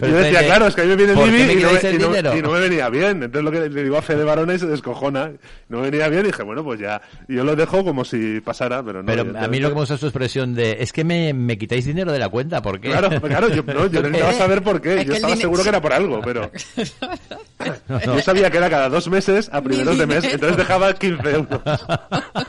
[0.00, 1.78] Yo decía, claro, es que a mí me viene ¿por el IBI y no, me-
[1.78, 2.36] el y no- dinero?
[2.36, 3.22] y no me venía bien.
[3.22, 5.30] Entonces lo que le digo a Fede Barona y se descojona.
[5.68, 7.00] No me venía bien y dije, bueno, pues ya.
[7.28, 9.06] Y yo lo dejo como si pasara, pero no.
[9.06, 11.56] Pero a mí lo que me gusta es tu expresión de, es que me, me
[11.58, 12.88] quitáis dinero de la cuenta, ¿por qué?
[12.90, 15.00] Claro, claro, yo, no, yo necesitaba saber por qué.
[15.00, 16.50] Es Yo estaba seguro que era por algo, pero
[17.88, 18.14] No, no.
[18.16, 21.60] yo sabía que era cada dos meses a primeros de mes, entonces dejaba 15 euros.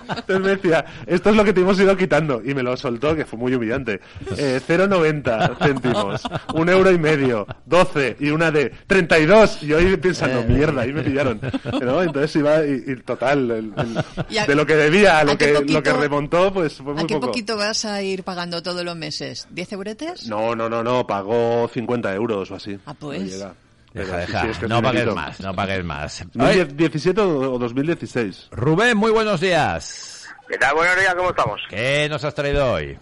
[0.09, 2.41] Entonces me decía, esto es lo que te hemos ido quitando.
[2.45, 3.99] Y me lo soltó, que fue muy humillante.
[4.37, 6.21] Eh, 0,90 céntimos,
[6.53, 7.18] un euro y medio,
[7.65, 9.63] 12 y una de 32.
[9.63, 11.39] Y yo ahí pensando, mierda, ahí me pillaron.
[11.81, 12.01] ¿No?
[12.01, 15.23] Entonces iba, y, y total, el- el- ¿Y a- de lo que debía a a
[15.23, 17.27] lo qué que, lo poquito- que remontó, pues fue muy ¿A qué poco.
[17.27, 19.47] poquito vas a ir pagando todos los meses?
[19.53, 20.27] ¿10 euretes?
[20.27, 22.77] No, no, no, no, pagó 50 euros o así.
[22.85, 23.39] Ah, pues.
[23.39, 23.51] No.
[23.91, 24.41] Pero Deja, sí, deja.
[24.43, 25.15] sí, es que no pagues dinerito.
[25.15, 26.23] más, no pagues más.
[26.39, 28.47] Oye, ¿2017 o o 2016?
[28.51, 30.27] Rubén, muy buenos días.
[30.47, 30.75] ¿Qué tal?
[30.75, 31.59] Buenos días, ¿cómo estamos?
[31.69, 32.97] ¿Qué nos has traído hoy?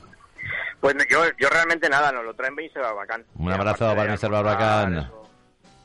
[0.79, 2.81] Pues yo, yo realmente nada, nos lo traen Mr.
[2.81, 3.25] Barbacán.
[3.35, 5.11] Un abrazo para aportar Barbacán.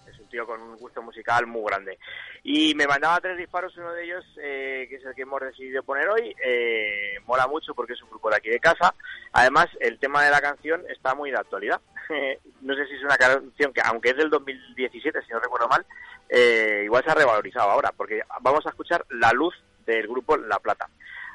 [0.07, 1.99] Es un tío con un gusto musical muy grande.
[2.45, 5.83] Y me mandaba tres disparos, uno de ellos, eh, que es el que hemos decidido
[5.83, 8.95] poner hoy, eh, mola mucho porque es un grupo de aquí de casa.
[9.33, 11.81] Además, el tema de la canción está muy de actualidad.
[12.61, 15.87] no sé si es una canción que, aunque es del 2017, si no recuerdo mal,
[16.29, 19.55] eh, igual se ha revalorizado ahora, porque vamos a escuchar La Luz
[19.87, 20.89] del grupo La Plata.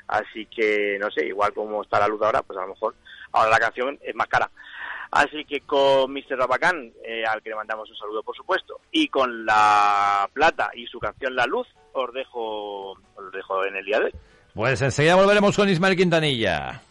[0.08, 2.96] Así que, no sé, igual como está la luz ahora, pues a lo mejor
[3.32, 4.50] ahora la canción es más cara.
[5.12, 6.38] Así que con Mr.
[6.38, 10.86] Rabacán, eh, al que le mandamos un saludo, por supuesto, y con La Plata y
[10.88, 14.14] su canción La Luz, os dejo, os dejo en el día de hoy.
[14.54, 16.82] Pues enseguida volveremos con Ismael Quintanilla.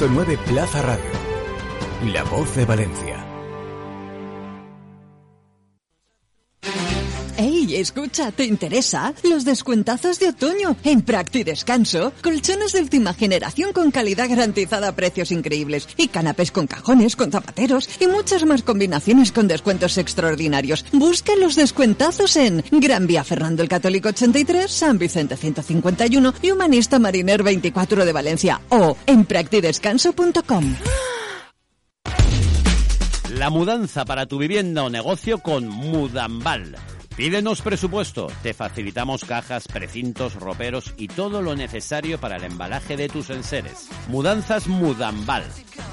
[0.00, 1.10] 99.9 Plaza Radio.
[2.06, 3.29] La voz de Valencia.
[7.40, 8.32] ¡Ey, escucha!
[8.32, 9.14] ¿Te interesa?
[9.22, 10.76] Los descuentazos de otoño.
[10.84, 15.88] En Practi Descanso, colchones de última generación con calidad garantizada a precios increíbles.
[15.96, 20.84] Y canapés con cajones, con zapateros y muchas más combinaciones con descuentos extraordinarios.
[20.92, 26.98] Busca los descuentazos en Gran Vía Fernando el Católico 83, San Vicente 151 y Humanista
[26.98, 28.60] Mariner 24 de Valencia.
[28.68, 30.74] O en practidescanso.com.
[33.30, 36.76] La mudanza para tu vivienda o negocio con Mudambal.
[37.20, 38.28] Pídenos presupuesto.
[38.42, 43.90] Te facilitamos cajas, precintos, roperos y todo lo necesario para el embalaje de tus enseres.
[44.08, 45.44] Mudanzas Mudambal.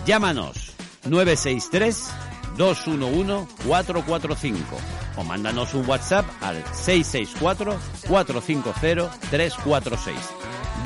[0.06, 0.72] Llámanos
[1.04, 2.12] 963
[2.56, 4.78] 211 445
[5.18, 10.16] o mándanos un WhatsApp al 664 450 346.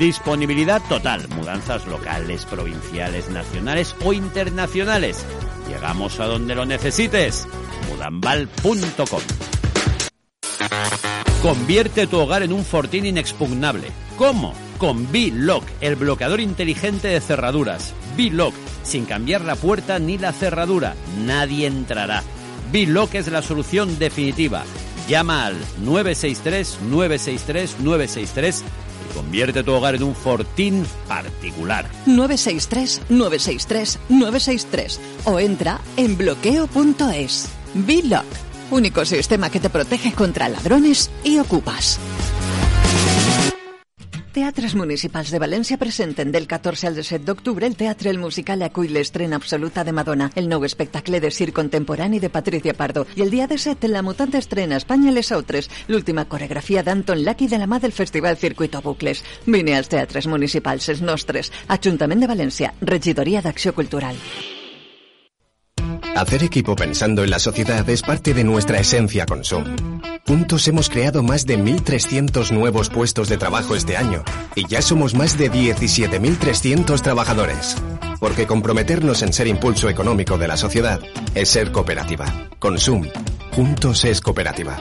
[0.00, 1.28] Disponibilidad total.
[1.36, 5.24] Mudanzas locales, provinciales, nacionales o internacionales.
[5.68, 7.46] Llegamos a donde lo necesites.
[7.92, 9.61] Mudambal.com.
[11.42, 13.88] Convierte tu hogar en un fortín inexpugnable.
[14.16, 14.54] ¿Cómo?
[14.78, 17.94] Con B-Lock, el bloqueador inteligente de cerraduras.
[18.16, 20.94] B-Lock, sin cambiar la puerta ni la cerradura.
[21.24, 22.22] Nadie entrará.
[22.70, 24.62] B-Lock es la solución definitiva.
[25.08, 31.86] Llama al 963-963-963 y convierte tu hogar en un fortín particular.
[32.06, 37.48] 963 963 963 o entra en bloqueo.es.
[37.74, 38.26] V-Lock,
[38.72, 41.98] único sistema que te protege contra ladrones i ocupas.
[44.32, 48.94] Teatres Municipals de València presenten del 14 al 17 d'octubre el Teatre El Musical acull
[48.96, 53.04] l'estrena absoluta de Madonna, el nou espectacle de circ contemporani de Patricia Pardo.
[53.14, 57.60] I el dia 17 la mutant estrena Espanya les Autres, l'última coreografia d'Anton Laki de
[57.60, 59.20] la mà del Festival Circuito Bucles.
[59.44, 61.52] Vine als Teatres Municipals, els nostres.
[61.68, 64.16] Ajuntament de València, Regidoria d'Acció Cultural.
[66.16, 69.64] Hacer equipo pensando en la sociedad es parte de nuestra esencia Consum.
[70.26, 74.22] Juntos hemos creado más de 1.300 nuevos puestos de trabajo este año
[74.54, 77.76] y ya somos más de 17.300 trabajadores.
[78.20, 81.00] Porque comprometernos en ser impulso económico de la sociedad
[81.34, 82.26] es ser cooperativa.
[82.58, 83.08] Consum.
[83.52, 84.78] Juntos es cooperativa.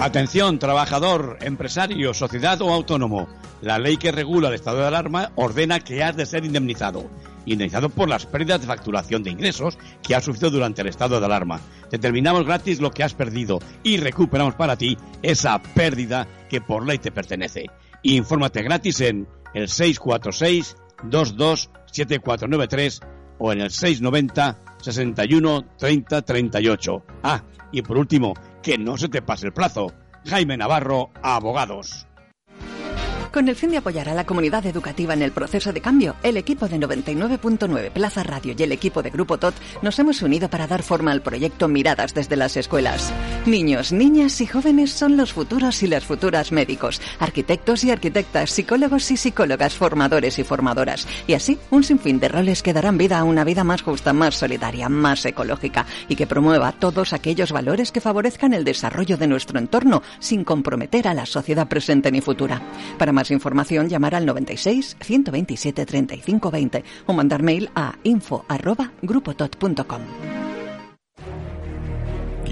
[0.00, 3.28] Atención, trabajador, empresario, sociedad o autónomo.
[3.62, 7.10] La ley que regula el estado de alarma ordena que has de ser indemnizado.
[7.44, 11.26] Indemnizado por las pérdidas de facturación de ingresos que has sufrido durante el estado de
[11.26, 11.60] alarma.
[11.90, 16.98] Determinamos gratis lo que has perdido y recuperamos para ti esa pérdida que por ley
[16.98, 17.66] te pertenece.
[18.02, 23.00] Infórmate gratis en el 646 22 7493
[23.38, 27.04] o en el 690 61 30 38.
[27.22, 27.42] Ah,
[27.72, 29.92] y por último, que no se te pase el plazo.
[30.26, 32.06] Jaime Navarro, Abogados.
[33.32, 36.36] Con el fin de apoyar a la comunidad educativa en el proceso de cambio, el
[36.36, 40.66] equipo de 99.9 Plaza Radio y el equipo de Grupo TOT nos hemos unido para
[40.66, 43.12] dar forma al proyecto Miradas desde las escuelas.
[43.46, 49.08] Niños, niñas y jóvenes son los futuros y las futuras médicos, arquitectos y arquitectas, psicólogos
[49.12, 51.06] y psicólogas, formadores y formadoras.
[51.28, 54.34] Y así, un sinfín de roles que darán vida a una vida más justa, más
[54.34, 59.60] solidaria, más ecológica y que promueva todos aquellos valores que favorezcan el desarrollo de nuestro
[59.60, 62.60] entorno sin comprometer a la sociedad presente ni futura.
[62.98, 70.00] Para más información, llamar al 96 127 35 20 o mandar mail a info@grupotot.com.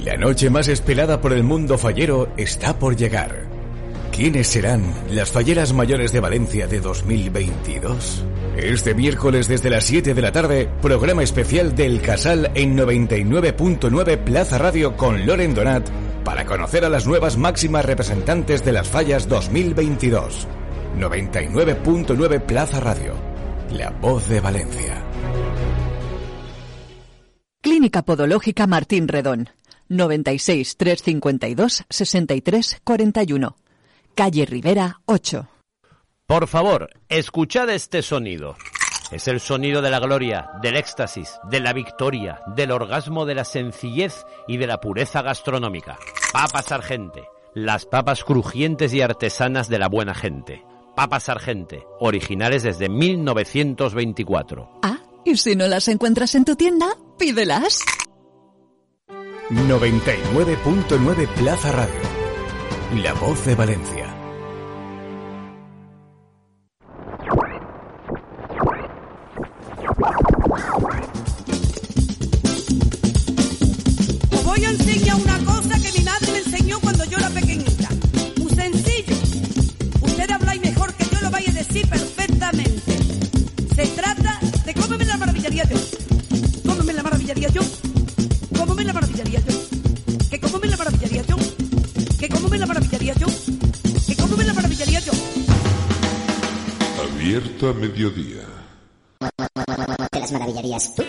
[0.05, 3.47] La noche más esperada por el mundo fallero está por llegar.
[4.13, 8.25] ¿Quiénes serán las falleras mayores de Valencia de 2022?
[8.57, 14.59] Este miércoles desde las 7 de la tarde, programa especial del Casal en 99.9 Plaza
[14.59, 15.89] Radio con Loren Donat
[16.25, 20.49] para conocer a las nuevas máximas representantes de las fallas 2022.
[20.99, 23.15] 99.9 Plaza Radio,
[23.71, 25.05] la voz de Valencia.
[27.61, 29.51] Clínica Podológica Martín Redón.
[29.89, 33.57] 96 352 63 41.
[34.15, 35.49] Calle Rivera 8.
[36.27, 38.57] Por favor, escuchad este sonido.
[39.13, 43.45] Es el sonido de la gloria, del éxtasis, de la victoria, del orgasmo, de la
[43.45, 45.97] sencillez y de la pureza gastronómica.
[46.33, 47.23] Papas Argente,
[47.55, 50.68] las papas crujientes y artesanas de la buena gente.
[50.99, 54.81] Papas Argente, originales desde 1924.
[54.83, 57.85] Ah, y si no las encuentras en tu tienda, pídelas.
[59.49, 62.01] 99.9 Plaza Radio,
[63.01, 64.08] la voz de Valencia.
[97.39, 98.43] Despierta mediodía.
[100.11, 101.05] ¿Te las maravillarías tú?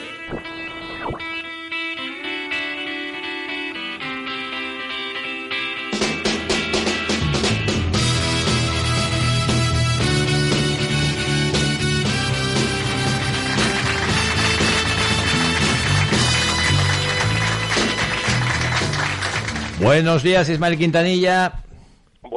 [19.82, 21.64] Buenos días, Ismael Quintanilla.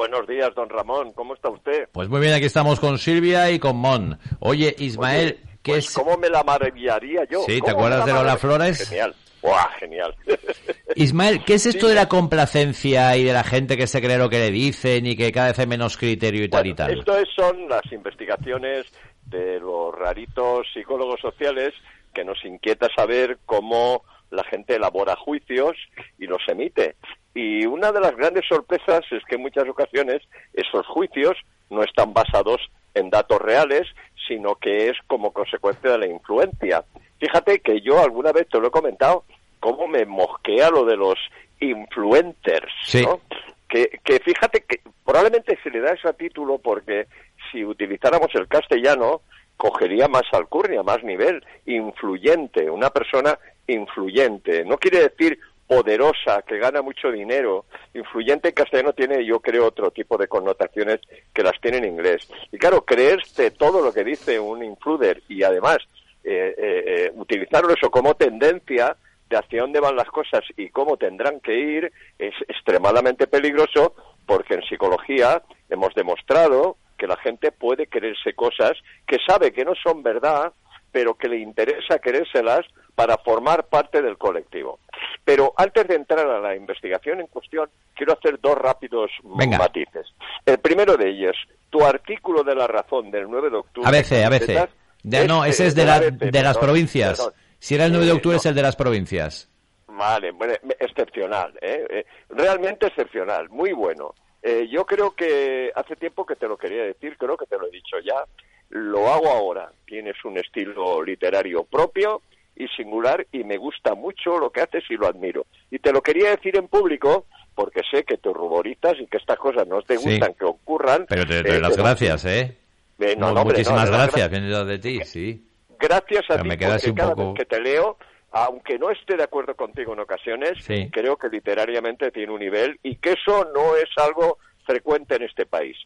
[0.03, 1.12] Buenos días, don Ramón.
[1.12, 1.88] ¿Cómo está usted?
[1.93, 4.19] Pues muy bien, aquí estamos con Silvia y con Mon.
[4.41, 5.95] Oye, Ismael, Oye, ¿qué pues es...?
[5.95, 7.43] ¿Cómo me la maravillaría yo?
[7.47, 8.88] Sí, ¿te ¿Cómo acuerdas de la Lola Flores?
[8.88, 9.15] Genial.
[9.43, 10.12] ¡Buah, genial!
[10.97, 14.29] Ismael, ¿qué es esto de la complacencia y de la gente que se cree lo
[14.29, 16.99] que le dicen y que cada vez hay menos criterio y tal y tal?
[16.99, 18.87] Esto es- son las investigaciones
[19.27, 21.75] de los raritos psicólogos sociales
[22.12, 25.77] que nos inquieta saber cómo la gente elabora juicios
[26.18, 26.97] y los emite.
[27.35, 31.37] Y una de las grandes sorpresas es que en muchas ocasiones esos juicios
[31.71, 32.61] no están basados
[32.95, 33.87] en datos reales,
[34.27, 36.85] sino que es como consecuencia de la influencia.
[37.21, 39.25] Fíjate que yo alguna vez te lo he comentado,
[39.61, 41.18] cómo me mosquea lo de los
[41.61, 43.03] influencers, Sí.
[43.03, 43.21] ¿no?
[43.68, 47.07] que, que fíjate que probablemente se le da ese título porque
[47.51, 49.23] si utilizáramos el castellano
[49.57, 54.64] cogería más alcurnia, más nivel, influyente, una persona influyente.
[54.64, 57.64] No quiere decir poderosa, que gana mucho dinero.
[57.94, 61.01] Influyente en castellano tiene, yo creo, otro tipo de connotaciones
[61.33, 62.29] que las tiene en inglés.
[62.51, 65.79] Y claro, creerse todo lo que dice un influder y además
[66.25, 68.96] eh, eh, eh, utilizarlo eso como tendencia
[69.29, 73.94] de hacia dónde van las cosas y cómo tendrán que ir es extremadamente peligroso
[74.27, 78.72] porque en psicología hemos demostrado que la gente puede creerse cosas
[79.07, 80.53] que sabe que no son verdad,
[80.92, 84.78] pero que le interesa querérselas para formar parte del colectivo.
[85.24, 89.59] Pero antes de entrar a la investigación en cuestión, quiero hacer dos rápidos Venga.
[89.59, 90.07] matices.
[90.44, 91.37] El primero de ellos,
[91.70, 93.88] tu artículo de la razón del 9 de octubre.
[93.88, 94.68] ABC, ABC.
[95.02, 97.18] De- no, ese es de, la- ABC, de las provincias.
[97.18, 97.35] perdón.
[97.59, 99.48] Si era el 9 de Eh, octubre, es el de las provincias.
[99.88, 101.87] Vale, bueno, excepcional, ¿eh?
[101.90, 104.14] Eh, realmente excepcional, muy bueno.
[104.42, 107.66] Eh, yo creo que hace tiempo que te lo quería decir, creo que te lo
[107.68, 108.24] he dicho ya,
[108.70, 109.70] lo hago ahora.
[109.87, 112.22] Tienes un estilo literario propio
[112.57, 115.47] y singular y me gusta mucho lo que haces y lo admiro.
[115.71, 119.38] Y te lo quería decir en público porque sé que te ruborizas y que estas
[119.38, 120.11] cosas no te Sí.
[120.11, 121.07] gustan que ocurran.
[121.09, 122.57] Pero te doy Eh, las pero- gracias, ¿eh?
[122.99, 125.45] Eh, no, no, hombre, Muchísimas las gracias, gra- de ti, sí.
[125.79, 127.97] Gracias a Pero ti, me porque un cada poco- vez que te leo,
[128.31, 130.88] aunque no esté de acuerdo contigo en ocasiones, Sí.
[130.93, 135.45] creo que literariamente tiene un nivel y que eso no es algo frecuente en este
[135.45, 135.77] país.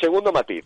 [0.00, 0.64] Segundo matiz,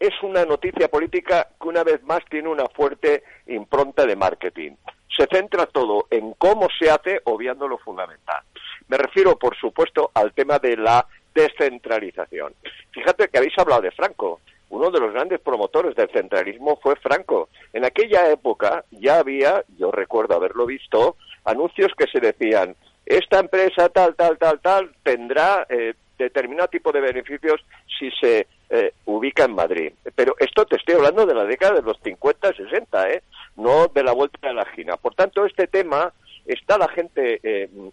[0.00, 4.72] es una noticia política que una vez más tiene una fuerte impronta de marketing.
[5.16, 8.42] Se centra todo en cómo se hace, obviando lo fundamental.
[8.88, 12.54] Me refiero, por supuesto, al tema de la descentralización.
[12.90, 14.40] Fíjate que habéis hablado de Franco.
[14.70, 17.50] Uno de los grandes promotores del centralismo fue Franco.
[17.72, 23.88] En aquella época ya había, yo recuerdo haberlo visto, anuncios que se decían, esta empresa
[23.88, 27.60] tal, tal, tal, tal, tendrá eh, determinado tipo de beneficios
[27.98, 29.92] si se eh, ubica en Madrid.
[30.14, 33.22] Pero esto te estoy hablando de la década de los 50, 60, ¿eh?
[33.56, 34.96] No de la vuelta de la esquina.
[34.96, 36.12] Por tanto, este tema
[36.46, 37.88] está la gente eh, mm,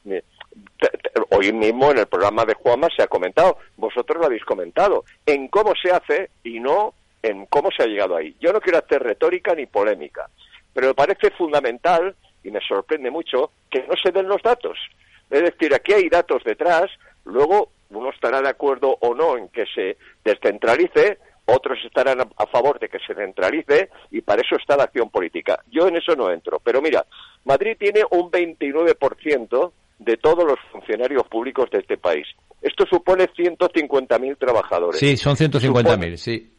[0.79, 0.91] te-
[1.31, 5.47] hoy mismo en el programa de Juanma se ha comentado, vosotros lo habéis comentado, en
[5.49, 8.35] cómo se hace y no en cómo se ha llegado ahí.
[8.39, 10.29] Yo no quiero hacer retórica ni polémica,
[10.73, 14.77] pero me parece fundamental y me sorprende mucho que no se den los datos.
[15.29, 16.89] Es decir, aquí hay datos detrás,
[17.25, 21.17] luego uno estará de acuerdo o no en que se descentralice,
[21.49, 25.59] otros estarán a, favor de que se centralice y para eso está la acción política.
[25.71, 27.05] Yo en eso no entro, pero mira,
[27.45, 32.25] Madrid tiene un 29% de todos los funcionarios públicos de este país.
[32.61, 34.99] Esto supone 150.000 trabajadores.
[34.99, 36.53] Sí, son 150.000, sí.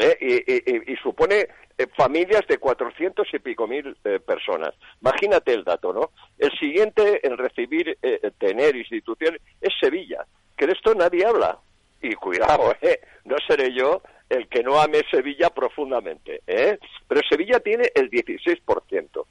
[0.00, 0.16] ¿eh?
[0.20, 4.74] y, y- supone eh, familias de 400 y pico mil eh, personas.
[5.00, 6.10] Imagínate el dato, ¿no?
[6.38, 10.24] El siguiente en recibir, eh, tener instituciones es Sevilla,
[10.56, 11.58] que de esto nadie habla.
[12.00, 13.00] Y cuidado, ¿eh?
[13.24, 16.78] No seré yo el que no ame Sevilla profundamente, ¿eh?
[17.08, 19.24] Pero Sevilla tiene el 16%.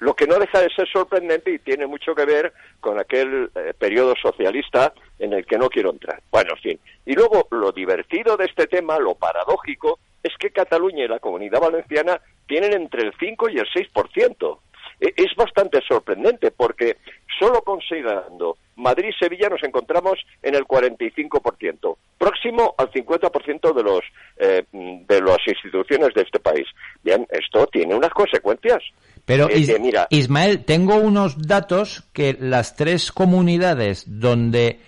[0.00, 3.72] Lo que no deja de ser sorprendente y tiene mucho que ver con aquel eh,
[3.78, 6.20] periodo socialista en el que no quiero entrar.
[6.30, 6.80] Bueno, en fin.
[7.06, 11.60] Y luego, lo divertido de este tema, lo paradójico, es que Cataluña y la Comunidad
[11.60, 14.58] Valenciana tienen entre el 5 y el 6%.
[15.02, 16.98] E- Es bastante sorprendente porque
[17.38, 24.00] solo considerando Madrid y Sevilla nos encontramos en el 45%, próximo al 50% de los
[24.38, 26.66] eh, de las instituciones de este país.
[27.02, 28.78] Bien, esto tiene unas consecuencias.
[29.24, 34.78] Pero Eh, Is- que, mira, Ismael, tengo unos datos que las tres comunidades donde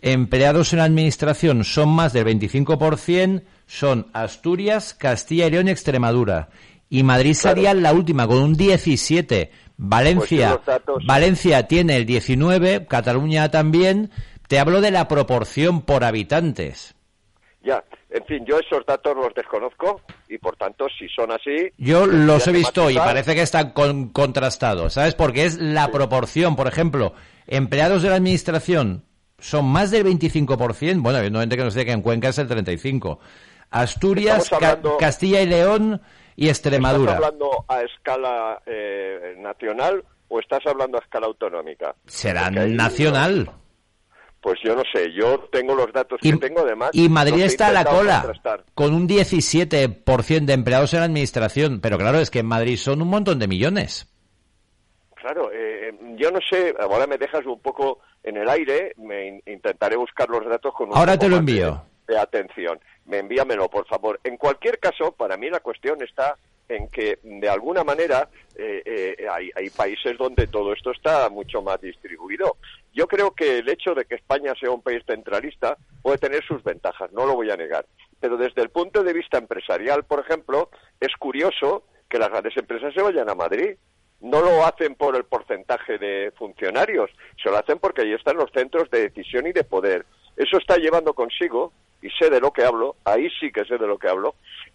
[0.00, 6.48] empleados en la administración son más del 25%, son Asturias, Castilla y León y Extremadura.
[6.90, 9.50] Y Madrid sería la última con un 17.
[9.76, 14.10] Valencia, Pues datos- Valencia tiene el 19, Cataluña también.
[14.48, 16.94] Te hablo de la proporción por habitantes.
[17.62, 21.70] Ya, en fin, yo esos datos los desconozco y por tanto, si son así...
[21.76, 25.14] Yo los he visto y parece que están con- contrastados, ¿sabes?
[25.14, 27.12] Porque es la proporción, por ejemplo,
[27.46, 29.04] empleados de la administración
[29.38, 33.18] son más del 25%, bueno, evidentemente que nos dice que en Cuenca es el 35%.
[33.70, 36.00] Asturias, Ca- Castilla y León
[36.40, 37.12] y Extremadura.
[37.14, 41.94] ¿Estás hablando a escala eh, nacional o estás hablando a escala autonómica?
[42.06, 43.50] Será nacional.
[44.40, 46.90] Pues yo no sé, yo tengo los datos que tengo además.
[46.92, 48.64] Y Madrid está a la cola, contrastar.
[48.72, 51.80] con un 17% de empleados en la administración.
[51.80, 54.06] Pero claro, es que en Madrid son un montón de millones.
[55.16, 59.42] Claro, eh, yo no sé, ahora me dejas un poco en el aire, me in-
[59.46, 61.82] intentaré buscar los datos con un Ahora te lo de- envío.
[62.06, 62.78] de atención.
[63.08, 64.20] Me envíamelo, por favor.
[64.22, 66.36] En cualquier caso, para mí la cuestión está
[66.68, 71.62] en que, de alguna manera, eh, eh, hay, hay países donde todo esto está mucho
[71.62, 72.58] más distribuido.
[72.92, 76.62] Yo creo que el hecho de que España sea un país centralista puede tener sus
[76.62, 77.86] ventajas, no lo voy a negar.
[78.20, 80.68] Pero desde el punto de vista empresarial, por ejemplo,
[81.00, 83.76] es curioso que las grandes empresas se vayan a Madrid.
[84.20, 87.10] No lo hacen por el porcentaje de funcionarios,
[87.42, 90.04] se lo hacen porque ahí están los centros de decisión y de poder.
[90.36, 91.72] Eso está llevando consigo,
[92.02, 94.34] y sé de lo que hablo, ahí sí que sé de lo que hablo,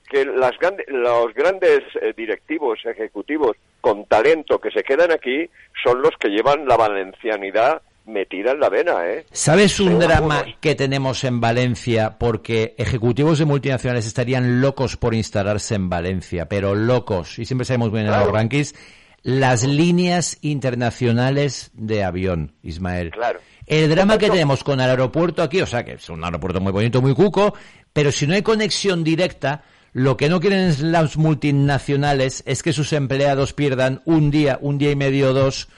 [0.09, 0.51] que las
[0.87, 5.49] los grandes eh, directivos, ejecutivos con talento que se quedan aquí
[5.83, 9.25] son los que llevan la valencianidad metida en la vena, ¿eh?
[9.31, 10.57] ¿Sabes un drama algunos.
[10.59, 12.17] que tenemos en Valencia?
[12.19, 17.91] Porque ejecutivos de multinacionales estarían locos por instalarse en Valencia, pero locos, y siempre sabemos
[17.91, 18.25] bien en Claro.
[18.25, 18.75] los rankings,
[19.21, 23.11] las líneas internacionales de avión, Ismael.
[23.11, 23.39] Claro.
[23.65, 26.71] El drama que tenemos con el aeropuerto aquí, o sea que es un aeropuerto muy
[26.71, 27.53] bonito, muy cuco,
[27.93, 32.91] pero si no hay conexión directa, lo que no quieren las multinacionales es que sus
[32.93, 35.69] empleados pierdan un día, un día y medio dos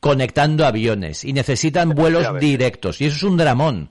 [0.00, 3.90] conectando aviones y necesitan vuelos directos y eso es un dramón.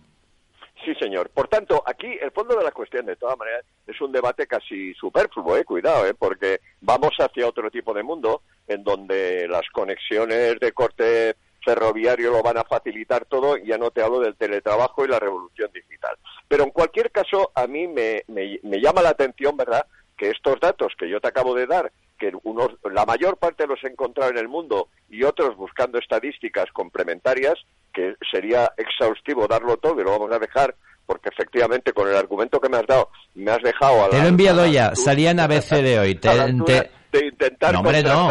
[0.85, 1.31] Sí, señor.
[1.31, 4.93] Por tanto, aquí el fondo de la cuestión, de todas maneras, es un debate casi
[4.93, 5.65] superfluo, ¿eh?
[5.65, 6.13] cuidado, ¿eh?
[6.13, 12.41] porque vamos hacia otro tipo de mundo en donde las conexiones de corte ferroviario lo
[12.43, 16.15] van a facilitar todo, ya no te hablo del teletrabajo y la revolución digital.
[16.47, 19.85] Pero en cualquier caso, a mí me, me, me llama la atención, ¿verdad?,
[20.15, 23.83] que estos datos que yo te acabo de dar, que unos, la mayor parte los
[23.83, 27.55] he encontrado en el mundo y otros buscando estadísticas complementarias,
[27.93, 30.73] que sería exhaustivo darlo todo y lo vamos a dejar,
[31.05, 34.21] porque efectivamente con el argumento que me has dado, me has dejado a Te la-
[34.21, 36.15] lo he enviado ya, salía en ABC de hoy.
[36.15, 36.29] Te-
[36.65, 38.27] te- de intentar No, hombre, no.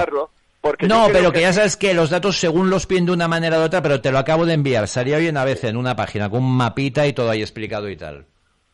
[0.65, 3.59] Porque No, pero que ya sabes que los datos según los piden de una manera
[3.59, 4.89] u otra, pero te lo acabo de enviar.
[4.89, 7.97] Salía hoy en ABC en una página con un mapita y todo ahí explicado y
[7.97, 8.25] tal.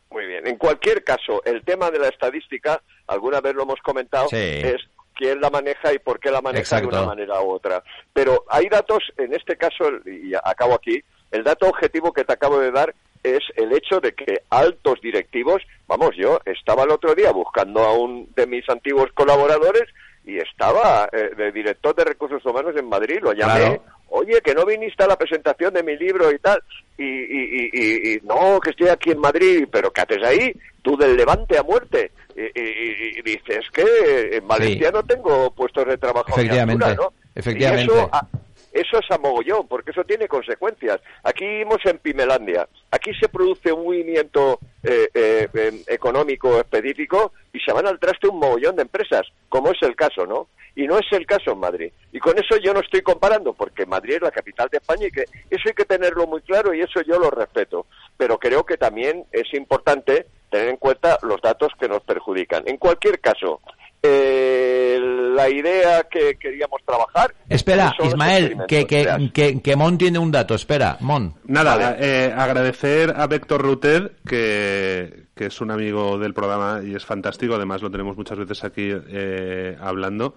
[0.09, 0.47] Muy bien.
[0.47, 4.37] En cualquier caso, el tema de la estadística, alguna vez lo hemos comentado, Sí.
[4.37, 4.77] es
[5.15, 6.89] quién la maneja y por qué la maneja Exacto.
[6.89, 7.83] de una manera u otra.
[8.13, 12.57] Pero hay datos, en este caso, y acabo aquí, el dato objetivo que te acabo
[12.59, 17.31] de dar es el hecho de que altos directivos, vamos, yo estaba el otro día
[17.31, 19.83] buscando a un de mis antiguos colaboradores
[20.25, 23.83] y estaba eh, de director de recursos humanos en Madrid, lo llamé, Claro.
[24.09, 26.61] oye, que no viniste a la presentación de mi libro y tal,
[26.97, 27.69] y, y,
[28.15, 30.53] y, no, que estoy aquí en Madrid, pero ¿qué haces ahí?
[30.83, 32.11] Tú del Levante a muerte.
[32.35, 34.93] Y, dices que en Valencia Sí.
[34.93, 37.13] no tengo puestos de trabajo Efectivamente, altura, ¿no?
[37.35, 37.93] efectivamente.
[37.93, 38.27] Y eso, a-
[38.71, 41.01] eso es a mogollón, porque eso tiene consecuencias.
[41.23, 42.67] Aquí vivimos en Pimelandia.
[42.89, 48.39] Aquí se produce un movimiento eh, eh, económico específico y se van al traste un
[48.39, 50.47] mogollón de empresas, como es el caso, ¿no?
[50.73, 51.91] Y no es el caso en Madrid.
[52.13, 55.11] Y con eso yo no estoy comparando, porque Madrid es la capital de España y
[55.11, 57.87] que eso hay que tenerlo muy claro y eso yo lo respeto.
[58.15, 62.63] Pero creo que también es importante tener en cuenta los datos que nos perjudican.
[62.67, 63.59] En cualquier caso,
[64.03, 64.99] eh,
[65.35, 67.33] la idea que queríamos trabajar.
[67.49, 70.55] Espera, Ismael, que, que, que, que Mon tiene un dato.
[70.55, 71.33] Espera, Mon.
[71.45, 77.05] Nada, eh, agradecer a Víctor Ruted, que, que es un amigo del programa y es
[77.05, 80.35] fantástico, además lo tenemos muchas veces aquí eh, hablando.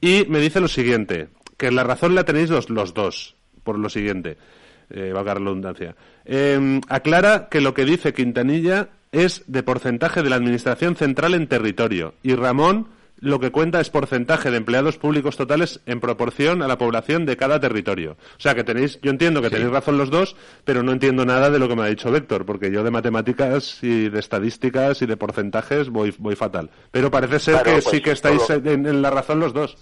[0.00, 3.88] Y me dice lo siguiente, que la razón la tenéis los, los dos, por lo
[3.88, 4.36] siguiente,
[4.90, 5.96] eh, valga la redundancia.
[6.24, 11.46] Eh, aclara que lo que dice Quintanilla es de porcentaje de la Administración Central en
[11.46, 12.88] territorio y Ramón
[13.24, 17.36] lo que cuenta es porcentaje de empleados públicos totales en proporción a la población de
[17.36, 18.12] cada territorio.
[18.36, 21.50] O sea que tenéis, yo entiendo que tenéis razón los dos, pero no entiendo nada
[21.50, 25.06] de lo que me ha dicho Víctor, porque yo de matemáticas y de estadísticas y
[25.06, 26.70] de porcentajes voy, voy fatal.
[26.90, 29.52] Pero parece ser Claro, que pues sí que estáis todo- en, en la razón los
[29.52, 29.76] dos.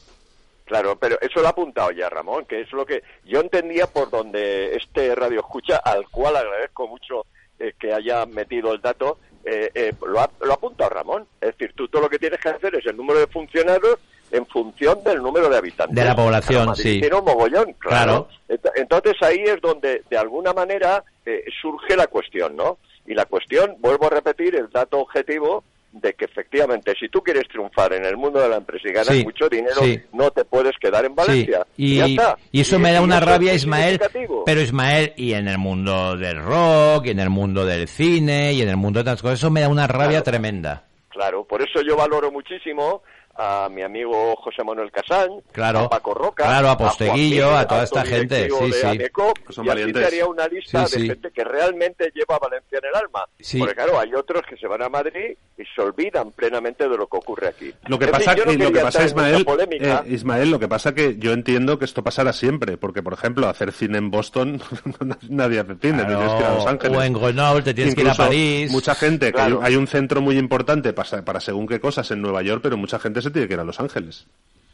[0.65, 4.09] Claro, pero eso lo ha apuntado ya Ramón, que es lo que yo entendía por
[4.11, 7.27] donde este radio escucha, al cual agradezco mucho
[7.59, 11.27] eh, que haya metido el dato, eh, eh, lo, ha, lo ha apuntado Ramón.
[11.41, 13.99] Es decir, tú todo lo que tienes que hacer es el número de funcionarios
[14.31, 15.95] en función del número de habitantes.
[15.95, 17.01] De la población, sí.
[17.01, 18.29] Tiene un mogollón, claro.
[18.49, 18.63] Claro.
[18.63, 22.79] Ent- Entonces ahí es donde, de alguna manera, eh, surge la cuestión, ¿no?
[23.07, 27.47] Y la cuestión, vuelvo a repetir, el dato objetivo de que efectivamente si tú quieres
[27.49, 30.01] triunfar en el mundo de la empresa y ganar Sí, mucho dinero, sí.
[30.13, 31.67] no te puedes quedar en Valencia.
[31.77, 32.37] Sí, y, está.
[32.51, 34.01] y eso me da una rabia, Ismael.
[34.47, 38.63] Pero Ismael, y en el mundo del rock, y en el mundo del cine, y
[38.63, 40.85] en el mundo de otras cosas, eso me da una rabia tremenda.
[41.11, 43.03] Claro, por eso yo valoro muchísimo
[43.35, 45.81] a mi amigo José Manuel Casán, Claro.
[45.81, 48.87] a Paco Roca, Claro, a Posteguillo, Juan a toda esta gente, sí, sí.
[48.87, 50.01] AMECOP, Son y así valientes.
[50.03, 51.09] te haría una lista Sí, de sí.
[51.09, 53.25] gente que realmente lleva a Valencia en el alma.
[53.41, 53.59] Sí.
[53.59, 57.07] Porque claro, hay otros que se van a Madrid y se olvidan plenamente de lo
[57.07, 57.73] que ocurre aquí.
[57.87, 60.59] Lo que En fin, pasa, yo no que- lo que pasa Ismael, eh, Ismael, lo
[60.59, 64.11] que pasa que yo entiendo que esto pasará siempre, porque por ejemplo hacer cine en
[64.11, 64.61] Boston
[65.31, 66.99] nadie hace cine, Claro, tienes que ir a Los Ángeles.
[66.99, 68.71] o en Grenoble, te tienes que ir a Incluso París.
[68.73, 69.61] Mucha gente, que Claro.
[69.63, 72.77] hay, hay un centro muy importante para, para según qué cosas en Nueva York, pero
[72.77, 74.27] mucha gente se tiene que ir a Los Ángeles.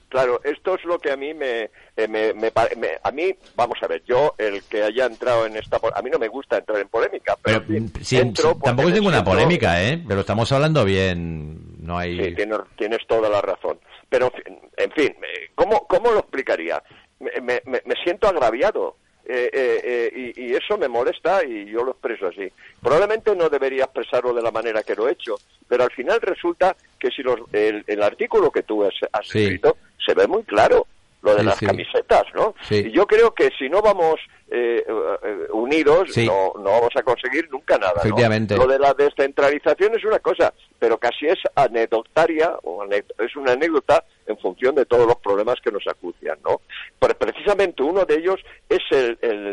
[0.09, 3.30] Claro, esto es lo que a mí me, eh, me, me pare- me- a mí,
[3.55, 6.57] vamos a ver, yo el que haya entrado en esta, a mí no me gusta
[6.57, 8.32] entrar en polémica, pero, mm, sí, sí,
[8.64, 10.03] tampoco es ninguna siento- polémica, ¿eh?
[10.09, 11.76] Pero estamos hablando bien.
[11.86, 12.16] No hay.
[12.24, 13.78] Sí, tienes, tienes toda la razón.
[14.09, 14.32] Pero,
[14.78, 16.82] en fin, eh, ¿cómo, cómo lo explicaría?
[17.20, 18.96] Me, me- me- me siento agraviado
[19.28, 22.50] eh, eh, eh, y, y eso me molesta y yo lo expreso así.
[22.82, 25.36] Probablemente no debería expresarlo de la manera que lo he hecho,
[25.68, 29.40] pero al final resulta que si los, el, el artículo que tú has, has Sí.
[29.42, 30.86] escrito se ve muy claro
[31.20, 31.66] lo de Sí, las sí.
[31.66, 32.54] camisetas, ¿no?
[32.70, 34.20] Y yo creo que si no vamos
[34.50, 38.00] eh, eh, unidos, no, no vamos a conseguir nunca nada.
[38.04, 38.56] ¿no?
[38.56, 44.04] Lo de la descentralización es una cosa, pero casi es anecdotaria o es una anécdota
[44.28, 46.60] en función de todos los problemas que nos acucian, ¿no?
[47.00, 49.46] Pero precisamente uno de ellos es el, el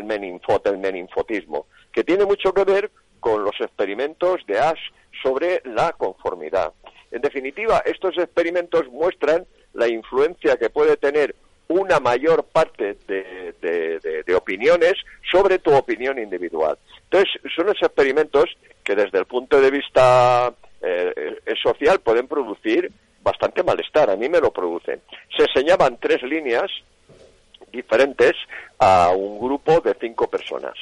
[0.64, 4.78] el meninfotismo, que tiene mucho que ver con los experimentos de Ash
[5.22, 6.72] sobre la conformidad.
[7.10, 11.34] En definitiva, estos experimentos muestran la influencia que puede tener
[11.68, 14.94] una mayor parte de, de- opiniones
[15.32, 16.78] sobre tu opinión individual.
[17.04, 18.44] Entonces, son esos experimentos
[18.84, 21.12] que desde el punto de vista eh,
[21.44, 22.92] eh, social pueden producir
[23.26, 24.08] bastante malestar.
[24.08, 25.02] A mí me lo producen.
[25.36, 26.70] Se enseñaban tres líneas
[27.72, 28.34] diferentes
[28.78, 30.74] a un grupo de cinco personas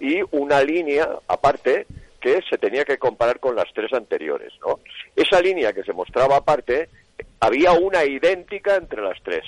[0.00, 1.86] y una línea aparte
[2.18, 4.80] que se tenía que comparar con las tres anteriores, ¿no?
[5.14, 6.88] Esa línea que se mostraba aparte
[7.38, 9.44] había una idéntica entre las tres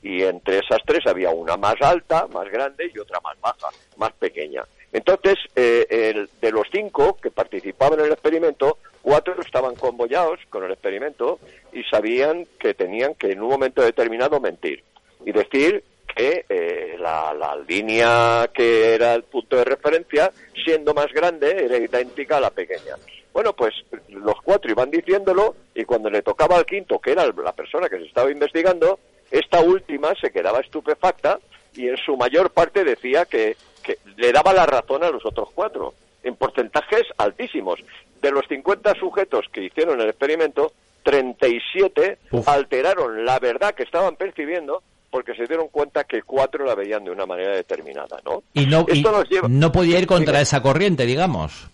[0.00, 4.12] y entre esas tres había una más alta, más grande y otra más baja, más
[4.12, 4.62] pequeña.
[4.92, 10.64] Entonces, eh, el- de los cinco que participaban en el experimento, cuatro estaban convoyados con
[10.64, 11.38] el experimento
[11.72, 14.82] y sabían que tenían que en un momento determinado mentir
[15.24, 15.82] y decir
[16.16, 20.30] que eh, la, la línea que era el punto de referencia,
[20.64, 22.94] siendo más grande, era idéntica a la pequeña.
[23.34, 23.74] Bueno, pues
[24.08, 27.98] los cuatro iban diciéndolo y cuando le tocaba al quinto, que era la persona que
[27.98, 28.98] se estaba investigando,
[29.30, 31.38] esta última se quedaba estupefacta
[31.74, 33.56] y en su mayor parte decía que,
[33.86, 37.78] que le daba la razón a los otros cuatro, en porcentajes altísimos.
[38.20, 40.72] De los 50 sujetos que hicieron el experimento,
[41.04, 47.04] 37 alteraron la verdad que estaban percibiendo porque se dieron cuenta que cuatro la veían
[47.04, 48.42] de una manera determinada, ¿no?
[48.52, 51.68] Y no, y Esto nos lleva- no podía ir contra esa corriente, digamos.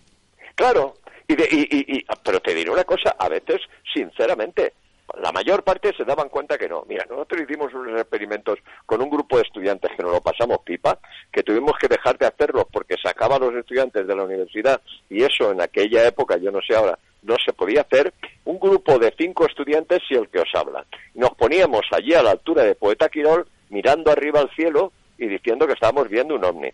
[0.55, 0.93] Claro,
[1.27, 3.59] y, de- y- y- y- pero te diré una cosa, a veces,
[3.91, 4.73] sinceramente,
[5.21, 6.83] la mayor parte se daban cuenta que no.
[6.87, 10.97] Mira, nosotros hicimos unos experimentos con un grupo de estudiantes que nos lo pasamos pipa,
[11.31, 15.51] que tuvimos que dejar de hacerlos porque sacaban los estudiantes de la universidad y eso
[15.51, 18.13] en aquella época, yo no sé ahora, no se podía hacer.
[18.45, 20.85] Un grupo de cinco estudiantes y el que os habla.
[21.13, 25.67] Nos poníamos allí a la altura de Poeta Quirol, mirando arriba al cielo y diciendo
[25.67, 26.69] que estábamos viendo un ovni.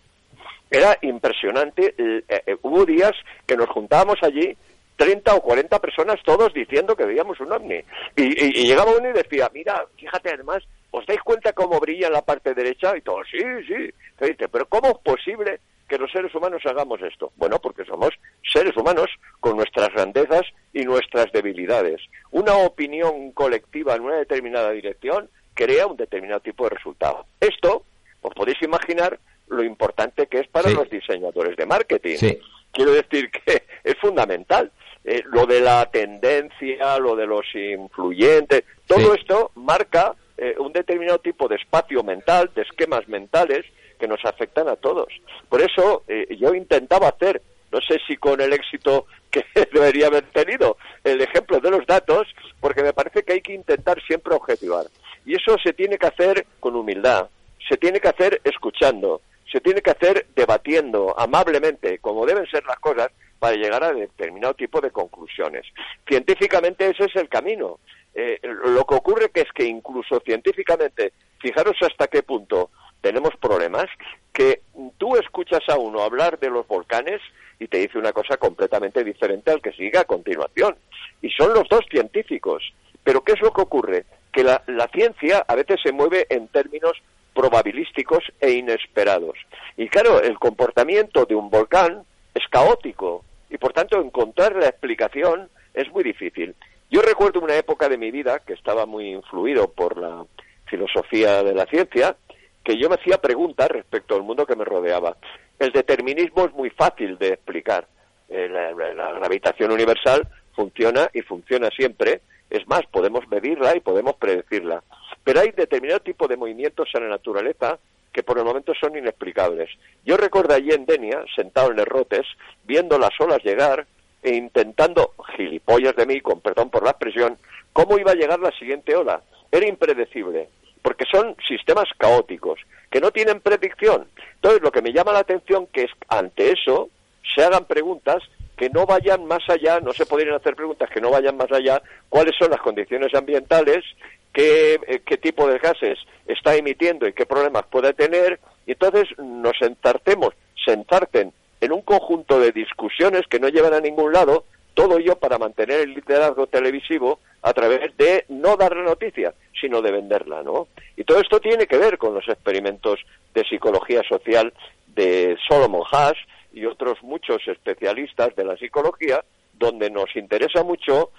[0.72, 1.94] Era impresionante.
[1.98, 3.12] eh, eh, hubo días
[3.46, 4.56] que nos juntábamos allí
[5.00, 7.80] 30 o 40 personas todos diciendo que veíamos un ovni.
[8.18, 12.08] Y, y- y llegaba uno y decía, mira, fíjate además, ¿os dais cuenta cómo brilla
[12.08, 12.98] en la parte derecha?
[12.98, 13.90] Y todos, sí, sí.
[14.22, 17.32] Y dice, pero ¿cómo es posible que los seres humanos hagamos esto?
[17.38, 18.10] Bueno, porque somos
[18.44, 19.08] seres humanos
[19.40, 20.42] con nuestras grandezas
[20.74, 22.02] y nuestras debilidades.
[22.32, 27.26] Una opinión colectiva en una determinada dirección crea un determinado tipo de resultado.
[27.40, 27.86] Esto,
[28.22, 30.76] os podéis imaginar lo importante que es para Sí.
[30.76, 32.18] los diseñadores de marketing.
[32.18, 32.38] Sí.
[32.72, 34.72] Quiero decir que es fundamental.
[35.12, 39.20] Eh, lo de la tendencia, lo de los influyentes, todo Sí.
[39.22, 43.66] esto marca eh, un determinado tipo de espacio mental, de esquemas mentales
[44.00, 45.08] que nos afectan a todos.
[45.50, 47.42] Por eso eh, yo intentaba hacer,
[47.72, 49.44] no sé si con el éxito que
[49.74, 52.28] debería haber tenido, el ejemplo de los datos,
[52.60, 54.86] porque me parece que hay que intentar siempre objetivar.
[55.26, 57.30] Y eso se tiene que hacer con humildad,
[57.68, 62.78] se tiene que hacer escuchando, se tiene que hacer debatiendo amablemente, como deben ser las
[62.78, 63.10] cosas,
[63.40, 65.66] para llegar a determinado tipo de conclusiones.
[66.08, 67.80] Científicamente ese es el camino.
[68.14, 72.70] Eh, lo que ocurre que es que incluso científicamente, fijaros hasta qué punto
[73.02, 73.86] tenemos problemas,
[74.34, 74.62] que
[74.98, 77.22] tú escuchas a uno hablar de los volcanes
[77.60, 80.76] y te dice una cosa completamente diferente al que sigue a continuación.
[81.22, 82.74] Y son los dos científicos.
[83.04, 84.06] Pero ¿qué es lo que ocurre?
[84.32, 86.94] Que la, la ciencia a veces se mueve en términos
[87.34, 89.38] probabilísticos e inesperados.
[89.78, 95.50] Y claro, el comportamiento de un volcán es caótico y por tanto encontrar la explicación
[95.74, 96.56] es muy difícil.
[96.92, 100.26] Yo recuerdo una época de mi vida que estaba muy influido por la
[100.66, 102.16] filosofía de la ciencia,
[102.64, 105.18] que yo me hacía preguntas respecto al mundo que me rodeaba.
[105.58, 107.88] El determinismo es muy fácil de explicar.
[108.30, 112.22] Eh, la, la- la gravitación universal funciona y funciona siempre.
[112.50, 114.84] Es más, podemos medirla y podemos predecirla.
[115.24, 117.78] Pero hay determinado tipo de movimientos en la naturaleza
[118.20, 119.70] que por el momento son inexplicables.
[120.04, 122.26] Yo recuerdo allí en Denia, sentado en Errotes,
[122.66, 123.88] viendo las olas llegar
[124.22, 127.38] e intentando, gilipollas de mí, con perdón por la expresión,
[127.72, 129.22] cómo iba a llegar la siguiente ola.
[129.50, 130.50] Era impredecible,
[130.82, 132.60] porque son sistemas caóticos,
[132.92, 134.06] que no tienen predicción.
[134.36, 136.90] Entonces, lo que me llama la atención que es ante eso
[137.34, 138.22] se hagan preguntas
[138.58, 141.82] que no vayan más allá, no se podrían hacer preguntas que no vayan más allá,
[142.10, 143.86] cuáles son las condiciones ambientales,
[144.34, 149.08] qué, eh, qué tipo de gases está emitiendo y qué problemas puede tener, y entonces
[149.18, 154.46] nos ensartemos, se ensarten en un conjunto de discusiones que no llevan a ningún lado,
[154.74, 159.82] todo ello para mantener el liderazgo televisivo a través de no dar la noticia, sino
[159.82, 160.68] de venderla, ¿no?
[160.96, 163.00] Y todo esto tiene que ver con los experimentos
[163.34, 164.54] de psicología social
[164.88, 166.18] de Solomon Haas
[166.54, 169.24] y otros muchos especialistas de la psicología,
[169.54, 171.12] donde nos interesa mucho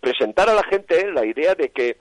[0.00, 1.96] presentar a la gente la idea de que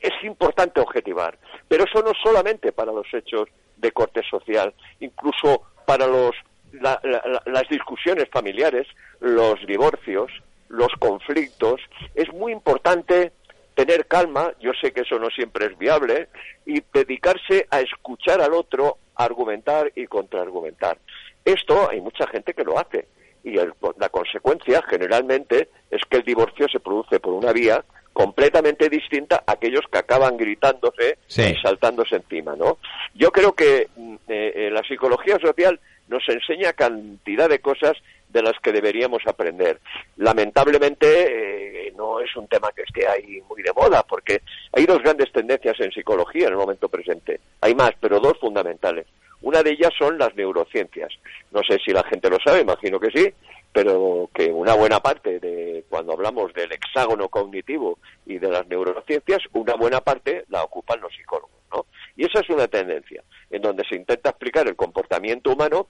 [0.00, 6.06] es importante objetivar, pero eso no solamente para los hechos de corte social, incluso para
[6.06, 6.34] los,
[6.72, 8.86] la- la- la- las discusiones familiares,
[9.20, 10.30] los divorcios,
[10.68, 11.80] los conflictos,
[12.14, 13.32] es muy importante
[13.74, 16.28] tener calma, yo sé que eso no siempre es viable,
[16.64, 20.98] y dedicarse a escuchar al otro, argumentar y contraargumentar.
[21.44, 23.06] Esto hay mucha gente que lo hace,
[23.44, 27.84] y el- la consecuencia generalmente es que el divorcio se produce por una vía
[28.16, 31.52] completamente distinta a aquellos que acaban gritándose Sí.
[31.54, 32.78] y saltándose encima, ¿no?
[33.12, 37.92] Yo creo que mm, eh, eh, la psicología social nos enseña cantidad de cosas
[38.30, 39.80] de las que deberíamos aprender.
[40.16, 44.40] Lamentablemente eh, no es un tema que esté ahí muy de moda, porque
[44.72, 47.38] hay dos grandes tendencias en psicología en el momento presente.
[47.60, 49.06] Hay más, pero dos fundamentales.
[49.42, 51.12] Una de ellas son las neurociencias.
[51.52, 53.30] No sé si la gente lo sabe, imagino que sí,
[53.76, 59.42] pero que una buena parte de cuando hablamos del hexágono cognitivo y de las neurociencias,
[59.52, 61.84] una buena parte la ocupan los psicólogos, ¿no?
[62.16, 65.88] Y esa es una tendencia en donde se intenta explicar el comportamiento humano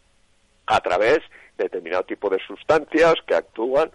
[0.67, 1.21] a través
[1.57, 3.93] de determinado tipo de sustancias que actúan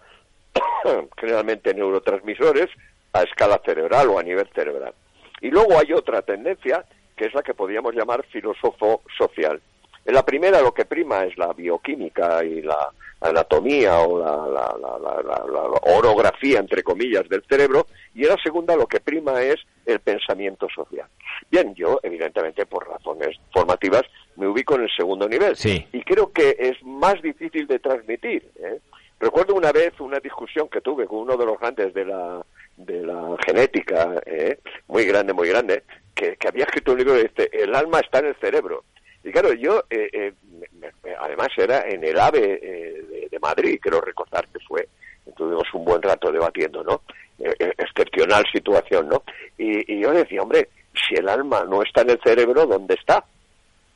[1.19, 2.69] generalmente neurotransmisores
[3.11, 4.93] a escala cerebral o a nivel cerebral.
[5.41, 6.85] Y luego hay otra tendencia
[7.17, 9.61] que es la que podríamos llamar filósofo social.
[10.05, 12.89] En la primera lo que prima es la bioquímica y la
[13.21, 17.85] anatomía o la, la- la- la- la- la orografía, entre comillas, del cerebro,
[18.15, 21.07] y en la segunda lo que prima es el pensamiento social.
[21.51, 24.03] Bien, yo, evidentemente, por razones formativas,
[24.37, 25.55] me ubico en el segundo nivel.
[25.55, 25.85] Sí.
[25.93, 28.49] Y creo que es más difícil de transmitir.
[28.59, 28.79] ¿eh?
[29.19, 32.43] Recuerdo una vez una discusión que tuve con uno de los grandes de la,
[32.77, 34.57] de la genética, ¿eh?
[34.87, 35.83] muy grande, muy grande,
[36.15, 38.83] que, que había escrito un libro que dice, el alma está en el cerebro.
[39.24, 40.34] Y claro, yo, eh, eh,
[40.80, 44.88] me- además era en el AVE eh, de, Madrid, creo recordar que fue,
[45.36, 47.01] tuvimos un buen rato debatiendo, ¿no?
[47.39, 49.24] Eh, eh, excepcional situación, ¿no?
[49.57, 53.24] Y, y yo decía, hombre, si el alma no está en el cerebro, ¿dónde está?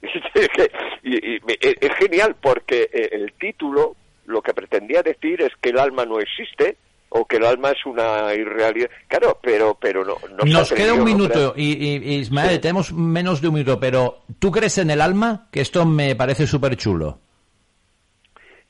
[1.04, 3.96] y, y es es genial porque eh, el título
[4.26, 6.78] lo que pretendía decir es que el alma no existe
[7.18, 8.90] o que el alma es una irrealidad.
[9.08, 13.40] Claro, pero pero no, Nos queda un atrevido, ¿no minuto, y, y- Ismael, tenemos menos
[13.42, 15.48] de un minuto, pero ¿tú crees en el alma?
[15.52, 17.20] Que esto me parece súper chulo.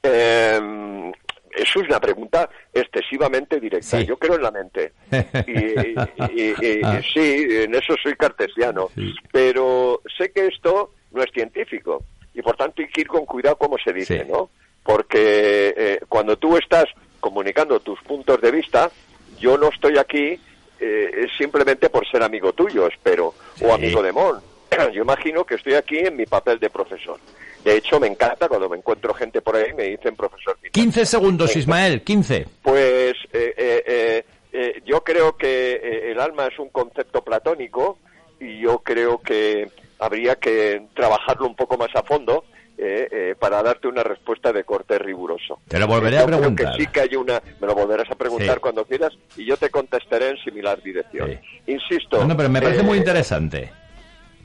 [0.04, 1.12] Eh,
[1.56, 4.02] eso es una pregunta excesivamente directa.
[4.02, 4.94] Yo creo en la mente.
[5.48, 7.02] Y, y- y- y- Ah.
[7.14, 8.90] sí, en eso soy cartesiano.
[9.32, 12.04] Pero sé que esto no es científico.
[12.34, 14.50] Y por tanto hay que ir con cuidado como se dice, ¿no?
[14.84, 16.86] Porque eh, cuando tú estás
[17.26, 18.92] comunicando tus puntos de vista,
[19.40, 20.40] yo no estoy aquí
[20.80, 24.40] eh, simplemente por ser amigo tuyo, espero, o amigo de Mon.
[24.94, 27.20] Yo imagino que estoy aquí en mi papel de profesor.
[27.64, 30.56] De hecho, me encanta cuando me encuentro gente por ahí y me dicen profesor.
[30.72, 32.46] 15 segundos, Ismael, 15.
[32.62, 37.98] Pues eh, eh, eh, eh, yo creo que el alma es un concepto platónico
[38.40, 39.68] y yo creo que
[39.98, 42.44] habría que trabajarlo un poco más a fondo
[42.78, 45.60] eh, eh, para darte una respuesta de corte riguroso.
[45.68, 46.76] Te lo volveré a Yo creo preguntar.
[46.78, 48.62] que sí que hay una, me lo volverás a preguntar Sí.
[48.62, 51.40] cuando quieras y yo te contestaré en similar dirección.
[51.68, 52.18] Insisto.
[52.20, 53.72] No, no, pero me parece eh, muy interesante.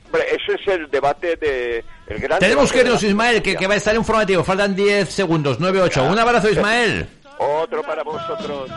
[0.05, 3.67] hombre, ese es el debate de el gran Tenemos debate que irnos, Ismael, que, que
[3.67, 4.43] va a estar informativo.
[4.43, 6.09] Faltan 10 segundos, 9-8.
[6.11, 7.07] Un abrazo, Ismael.
[7.37, 8.69] Otro para vosotros.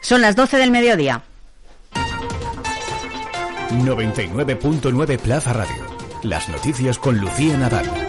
[0.00, 1.22] Son las 12 del mediodía.
[3.82, 5.84] 99.9 Plaza Radio.
[6.22, 8.03] Las noticias con Lucía Nadal.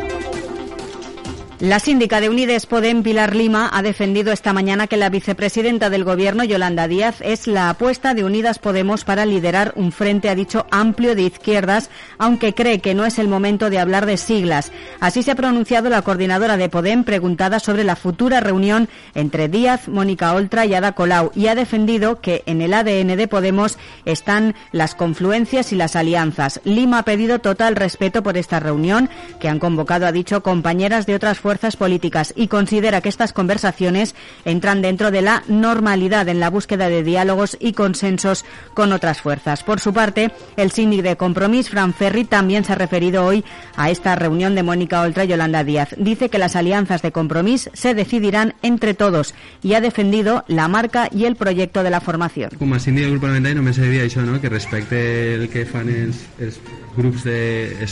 [1.61, 6.03] La síndica de Unides Podem, Pilar Lima, ha defendido esta mañana que la vicepresidenta del
[6.03, 10.67] Gobierno, Yolanda Díaz, es la apuesta de Unidas Podemos para liderar un frente, ha dicho,
[10.69, 14.73] amplio de izquierdas, aunque cree que no es el momento de hablar de siglas.
[14.99, 19.87] Así se ha pronunciado la coordinadora de Podem, preguntada sobre la futura reunión entre Díaz,
[19.87, 24.55] Mónica Oltra y Ada Colau, y ha defendido que en el ADN de Podemos están
[24.73, 26.59] las confluencias y las alianzas.
[26.65, 31.15] Lima ha pedido total respeto por esta reunión, que han convocado, ha dicho, compañeras de
[31.15, 34.15] otras fuerzas políticas y considera que estas conversaciones
[34.45, 39.61] entran dentro de la normalidad en la búsqueda de diálogos y consensos con otras fuerzas.
[39.61, 43.91] Por su parte, el síndic de Compromís, Fran Ferri, también se ha referido hoy a
[43.91, 45.89] esta reunión de Mónica Oltra y Yolanda Díaz.
[45.99, 51.09] Dice que las alianzas de Compromís se decidirán entre todos y ha defendido la marca
[51.11, 52.49] y el proyecto de la formación.
[52.57, 54.41] Com a síndic del grup parlamentari només dir això, no?
[54.41, 56.57] que respecte el que fan els, els
[56.97, 57.85] grups de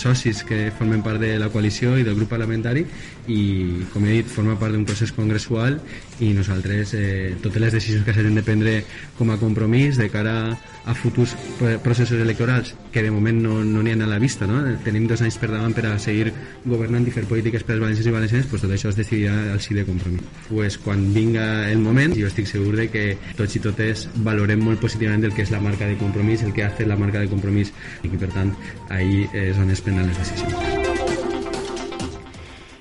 [0.48, 2.88] que formen part de la coalició i del grup parlamentari
[3.28, 5.78] i, com he dit, forma part d'un procés congressual
[6.20, 8.74] i nosaltres eh, totes les decisions que s'hagin de prendre
[9.18, 13.96] com a compromís de cara a futurs pro- processos electorals que de moment no n'hi
[13.96, 14.60] no ha a la vista no?
[14.84, 16.34] tenim dos anys per davant per a seguir
[16.66, 19.62] governant i fer polítiques per als valencians i valencianes pues tot això es decidirà al
[19.64, 23.06] sí de compromís pues quan vinga el moment jo estic segur de que
[23.40, 26.64] tots i totes valorem molt positivament el que és la marca de compromís el que
[26.68, 27.72] ha fet la marca de compromís
[28.04, 28.52] i per tant
[28.90, 30.73] ahí és on es prenen les decisions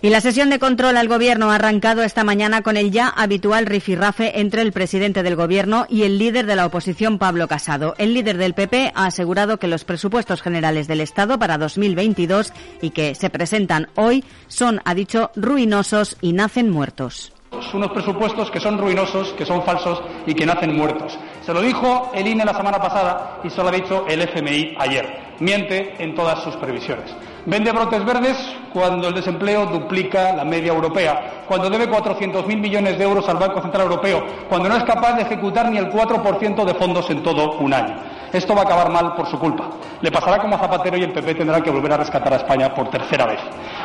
[0.05, 3.66] Y la sesión de control al Gobierno ha arrancado esta mañana con el ya habitual
[3.66, 7.94] rifirrafe entre el presidente del Gobierno y el líder de la oposición, Pablo Casado.
[7.98, 12.90] El líder del PP ha asegurado que los presupuestos generales del Estado para 2022 y
[12.90, 17.32] que se presentan hoy son, ha dicho, ruinosos y nacen muertos.
[17.72, 21.16] unos presupuestos que son ruinosos, que son falsos y que nacen muertos.
[21.46, 24.74] Se lo dijo el INE la semana pasada y se lo ha dicho el FMI
[24.80, 25.36] ayer.
[25.38, 27.14] Miente en todas sus previsiones.
[27.45, 28.36] Vende brotes verdes
[28.72, 33.61] cuando el desempleo duplica la media europea, cuando debe 400.000 millones de euros al Banco
[33.61, 37.59] Central Europeo, cuando no es capaz de ejecutar ni el 4% de fondos en todo
[37.59, 37.97] un año.
[38.32, 39.70] Esto va a acabar mal por su culpa.
[40.01, 42.72] Le pasará como a Zapatero y el PP tendrá que volver a rescatar a España
[42.72, 43.40] por tercera vez.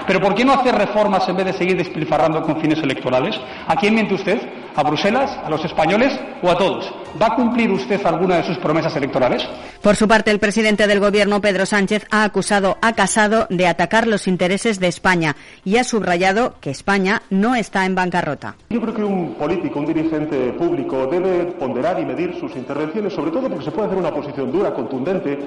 [0.05, 3.39] Pero ¿por qué no hacer reformas en vez de seguir despilfarrando con fines electorales?
[3.68, 4.39] ¿A quién miente usted?
[4.78, 5.36] ¿A Bruselas?
[5.43, 6.13] ¿A los españoles?
[6.43, 6.93] ¿O a todos?
[7.19, 9.43] ¿Va a cumplir usted alguna de sus promesas electorales?
[9.82, 14.05] Por su parte, el presidente del Gobierno, Pedro Sánchez, ha acusado a Casado de atacar
[14.05, 18.55] los intereses de España y ha subrayado que España no está en bancarrota.
[18.69, 23.32] Yo creo que un político, un dirigente público debe ponderar y medir sus intervenciones, sobre
[23.32, 25.39] todo porque se puede hacer una posición dura, contundente,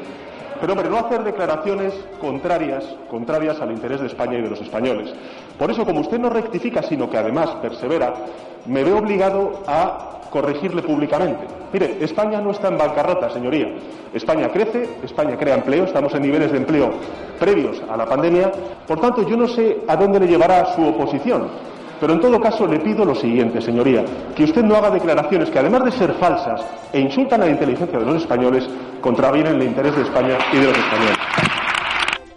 [0.61, 5.13] pero hombre, no hacer declaraciones contrarias, contrarias al interés de España y de los españoles.
[5.59, 8.15] Por eso, como usted no rectifica, sino que además persevera,
[8.67, 11.47] me veo obligado a corregirle públicamente.
[11.73, 13.67] Mire, España no está en bancarrota, señoría.
[14.15, 16.91] España crece, España crea empleo, estamos en niveles de empleo
[17.39, 18.51] previos a la pandemia.
[18.87, 21.49] Por tanto, yo no sé a dónde le llevará su oposición.
[22.01, 25.59] Pero en todo caso le pido lo siguiente, señoría, que usted no haga declaraciones que
[25.59, 28.67] además de ser falsas e insultan a la inteligencia de los españoles,
[29.01, 31.19] contravienen el interés de España y de los españoles.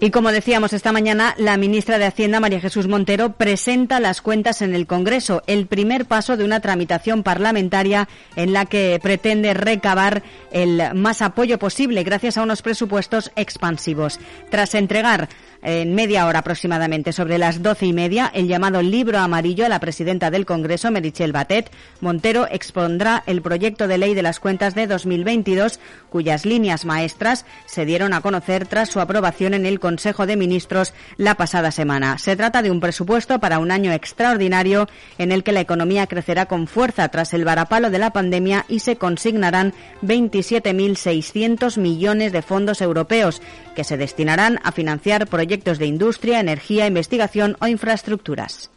[0.04, 4.62] Y como decíamos esta mañana, la ministra de Hacienda, María Jesús Montero, presenta las cuentas
[4.62, 10.22] en el Congreso, el primer paso de una tramitación parlamentaria en la que pretende recabar
[10.52, 14.20] el más apoyo posible gracias a unos presupuestos expansivos.
[14.50, 15.30] Tras entregar
[15.64, 19.80] en media hora aproximadamente, sobre las doce y media, el llamado libro amarillo a la
[19.80, 21.72] presidenta del Congreso, Merichel Batet.
[22.02, 27.86] Montero expondrá el proyecto de ley de las cuentas de 2022, cuyas líneas maestras se
[27.86, 32.18] dieron a conocer tras su aprobación en el Consejo de Ministros la pasada semana.
[32.18, 36.46] Se trata de un presupuesto para un año extraordinario en el que la economía crecerá
[36.46, 42.82] con fuerza tras el varapalo de la pandemia y se consignarán 27.600 millones de fondos
[42.82, 43.42] europeos
[43.76, 48.72] que se destinarán a financiar proyectos de industria, energía, investigación o infraestructuras.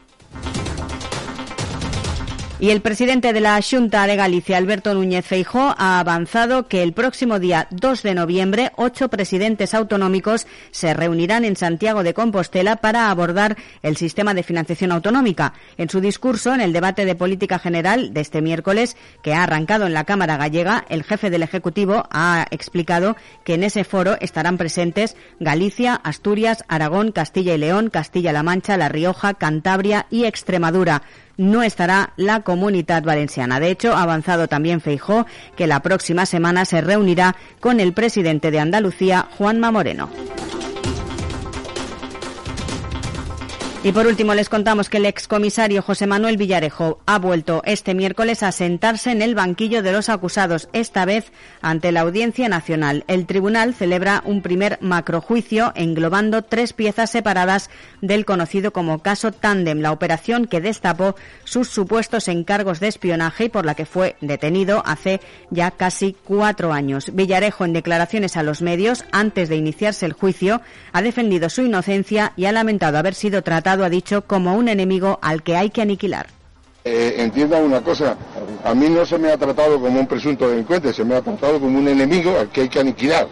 [2.59, 6.91] Y el presidente de la Junta de Galicia, Alberto Núñez Feijó, ha avanzado que el
[6.91, 13.11] próximo día 2 de noviembre ocho presidentes autonómicos se reunirán en Santiago de Compostela para
[13.11, 15.53] abordar el sistema de financiación autonómica.
[15.77, 19.85] En su discurso en el debate de política general de este miércoles, que ha arrancado
[19.85, 24.57] en la Cámara Gallega, el jefe del Ejecutivo ha explicado que en ese foro estarán
[24.57, 31.03] presentes Galicia, Asturias, Aragón, Castilla y León, Castilla-La Mancha, La Rioja, Cantabria y Extremadura
[31.37, 33.59] no estará la comunidad valenciana.
[33.59, 35.25] De hecho, ha avanzado también Feijó
[35.55, 40.09] que la próxima semana se reunirá con el presidente de Andalucía, Juanma Moreno.
[43.87, 48.43] Y por último les contamos que el excomisario José Manuel Villarejo ha vuelto este miércoles
[48.43, 51.31] a sentarse en el banquillo de los acusados, esta vez
[51.61, 53.05] ante la Audiencia Nacional.
[53.07, 57.69] El tribunal celebra un primer macrojuicio englobando tres piezas separadas
[58.01, 61.15] del conocido como caso Tandem, la operación que destapó
[61.45, 66.73] sus supuestos encargos de espionaje y por la que fue detenido hace ya casi cuatro
[66.73, 67.15] años.
[67.15, 70.59] Villarejo, en declaraciones a los medios, antes de iniciarse el juicio,
[70.91, 75.19] ha defendido su inocencia y ha lamentado haber sido tratado ha dicho, como un enemigo
[75.21, 76.27] al que hay que aniquilar.
[76.83, 77.29] Eh,
[77.63, 78.15] una cosa,
[78.63, 81.59] a mí no se me ha tratado como un presunto delincuente, se me ha tratado
[81.59, 83.27] como un enemigo al que hay que aniquilar.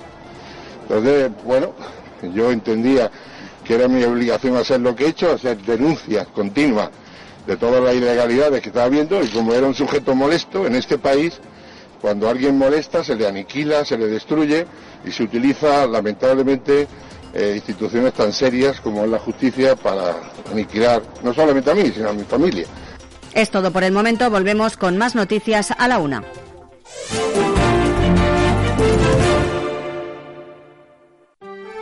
[0.82, 1.74] Entonces, bueno,
[2.34, 3.10] yo entendía
[3.64, 6.90] que era mi obligación hacer lo que he hecho, hacer denuncias continuas
[7.48, 10.98] de todas las ilegalidades que estaba viendo y como era un sujeto molesto en este
[10.98, 11.40] país,
[12.02, 14.66] cuando alguien molesta se le aniquila, se le destruye
[15.06, 16.88] y se utiliza lamentablemente
[17.36, 20.16] eh, instituciones tan serias como es la justicia para
[20.52, 22.66] aniquilar no solamente a mí, sino a mi familia.
[23.34, 24.30] Es todo por el momento.
[24.30, 26.24] Volvemos con más noticias a la una.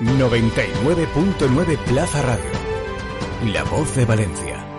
[0.01, 2.51] ...99.9 Plaza Radio...
[3.54, 4.74] ...La Voz de Valencia...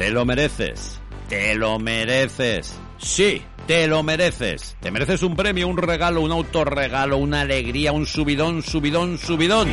[0.00, 0.98] Te lo mereces.
[1.28, 2.72] Te lo mereces.
[2.96, 4.74] Sí, te lo mereces.
[4.80, 9.68] Te mereces un premio, un regalo, un autorregalo, una alegría, un subidón, subidón, subidón.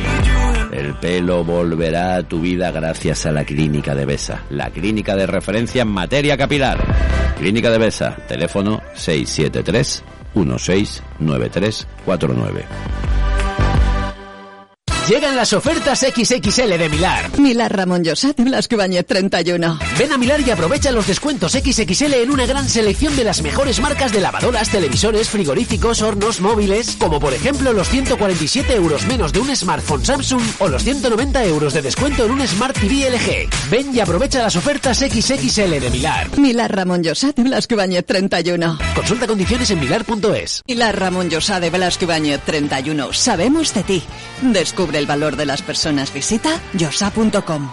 [0.70, 5.26] El pelo volverá a tu vida gracias a la Clínica de Besa, la clínica de
[5.26, 6.78] referencia en materia capilar.
[7.38, 13.27] Clínica de Besa, teléfono 673 169349.
[15.08, 17.38] Llegan las ofertas XXL de Milar.
[17.38, 19.78] Milar Ramón Llosat de Blasco Ibáñez 31.
[19.98, 23.80] Ven a Milar y aprovecha los descuentos XXL en una gran selección de las mejores
[23.80, 29.40] marcas de lavadoras, televisores, frigoríficos, hornos, móviles, como por ejemplo los 147 euros menos de
[29.40, 33.70] un smartphone Samsung o los 190 euros de descuento en un Smart TV LG.
[33.70, 36.38] Ven y aprovecha las ofertas XXL de Milar.
[36.38, 38.78] Milar Ramón Llosat de Blasco Ibáñez 31.
[38.94, 40.62] Consulta condiciones en milar.es.
[40.68, 43.14] Milar Ramón Llosat de Blasco Ibáñez 31.
[43.14, 44.02] Sabemos de ti.
[44.42, 46.12] Descubre el valor de las personas.
[46.12, 47.70] Visita yosa.com.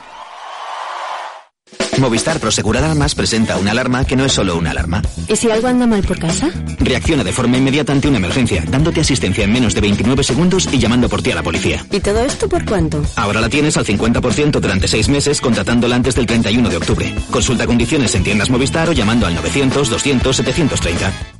[1.99, 5.01] Movistar Prosegur Alarmas presenta una alarma que no es solo una alarma.
[5.27, 6.51] ¿Y si algo anda mal por casa?
[6.79, 10.77] Reacciona de forma inmediata ante una emergencia, dándote asistencia en menos de 29 segundos y
[10.77, 11.85] llamando por ti a la policía.
[11.91, 13.03] ¿Y todo esto por cuánto?
[13.15, 17.15] Ahora la tienes al 50% durante 6 meses contratándola antes del 31 de octubre.
[17.31, 21.34] Consulta condiciones en tiendas Movistar o llamando al 900 200 730.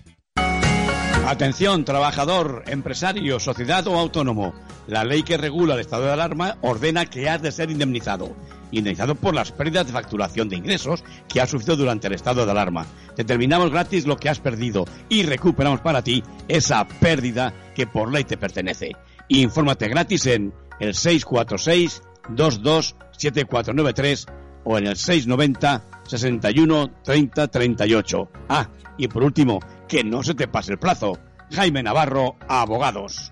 [1.28, 4.54] Atención, trabajador, empresario, sociedad o autónomo.
[4.86, 8.36] La ley que regula el estado de alarma ordena que has de ser indemnizado.
[8.70, 12.52] Indemnizado por las pérdidas de facturación de ingresos que has sufrido durante el estado de
[12.52, 12.86] alarma.
[13.18, 18.24] Determinamos gratis lo que has perdido y recuperamos para ti esa pérdida que por ley
[18.24, 18.92] te pertenece.
[19.28, 24.28] Infórmate gratis en el 646 22 7493
[24.64, 28.30] o en el 690 61 30 38.
[28.48, 31.18] Ah, y por último, que no se te pase el plazo.
[31.52, 33.32] Jaime Navarro, abogados.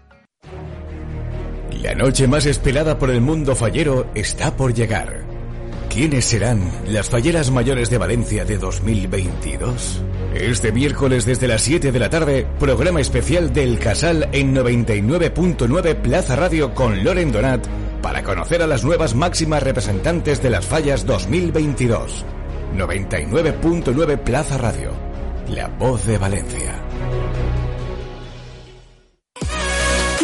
[1.81, 5.25] La noche más esperada por el mundo fallero está por llegar.
[5.89, 10.01] ¿Quiénes serán las falleras mayores de Valencia de 2022?
[10.33, 16.35] Este miércoles desde las 7 de la tarde, programa especial del Casal en 99.9 Plaza
[16.35, 17.67] Radio con Loren Donat
[18.01, 22.25] para conocer a las nuevas máximas representantes de las fallas 2022.
[22.75, 24.91] 99.9 Plaza Radio,
[25.47, 26.81] la voz de Valencia.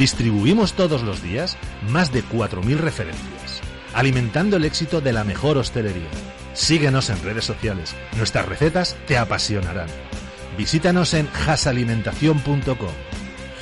[0.00, 1.58] Distribuimos todos los días
[1.90, 3.60] más de 4.000 referencias,
[3.92, 6.08] alimentando el éxito de la mejor hostelería.
[6.54, 7.94] Síguenos en redes sociales.
[8.16, 9.88] Nuestras recetas te apasionarán.
[10.56, 12.88] Visítanos en hasalimentación.com.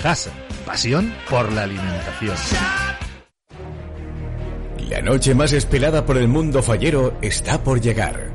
[0.05, 0.31] Hasa,
[0.65, 2.37] pasión por la alimentación.
[4.89, 8.31] La noche más esperada por el mundo fallero está por llegar.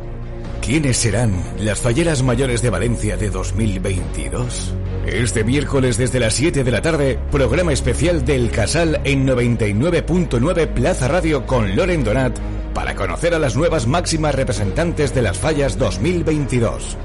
[0.61, 4.73] ¿Quiénes serán las falleras mayores de Valencia de 2022?
[5.05, 11.09] Este miércoles desde las 7 de la tarde, programa especial del Casal en 99.9 Plaza
[11.09, 12.39] Radio con Loren Donat
[12.73, 16.97] para conocer a las nuevas máximas representantes de las fallas 2022.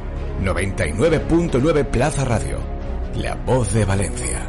[0.45, 2.61] 99.9 Plaza Radio,
[3.17, 4.49] la voz de Valencia.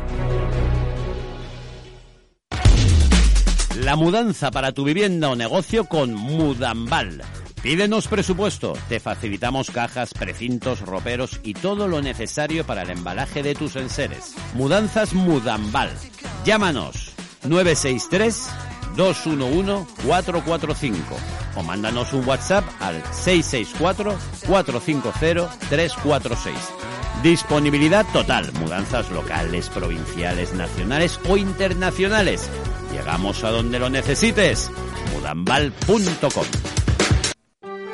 [3.83, 7.23] La mudanza para tu vivienda o negocio con Mudambal.
[7.61, 13.53] Pídenos presupuesto, te facilitamos cajas, precintos, roperos y todo lo necesario para el embalaje de
[13.53, 14.33] tus enseres.
[14.53, 15.91] Mudanzas Mudambal.
[16.45, 17.11] Llámanos
[17.43, 18.49] 963
[18.95, 21.17] 211 445
[21.57, 26.55] o mándanos un WhatsApp al 664 450 346.
[27.23, 32.49] Disponibilidad total, mudanzas locales, provinciales, nacionales o internacionales.
[32.93, 34.71] Llegamos a donde lo necesites.
[35.13, 36.45] mudambal.com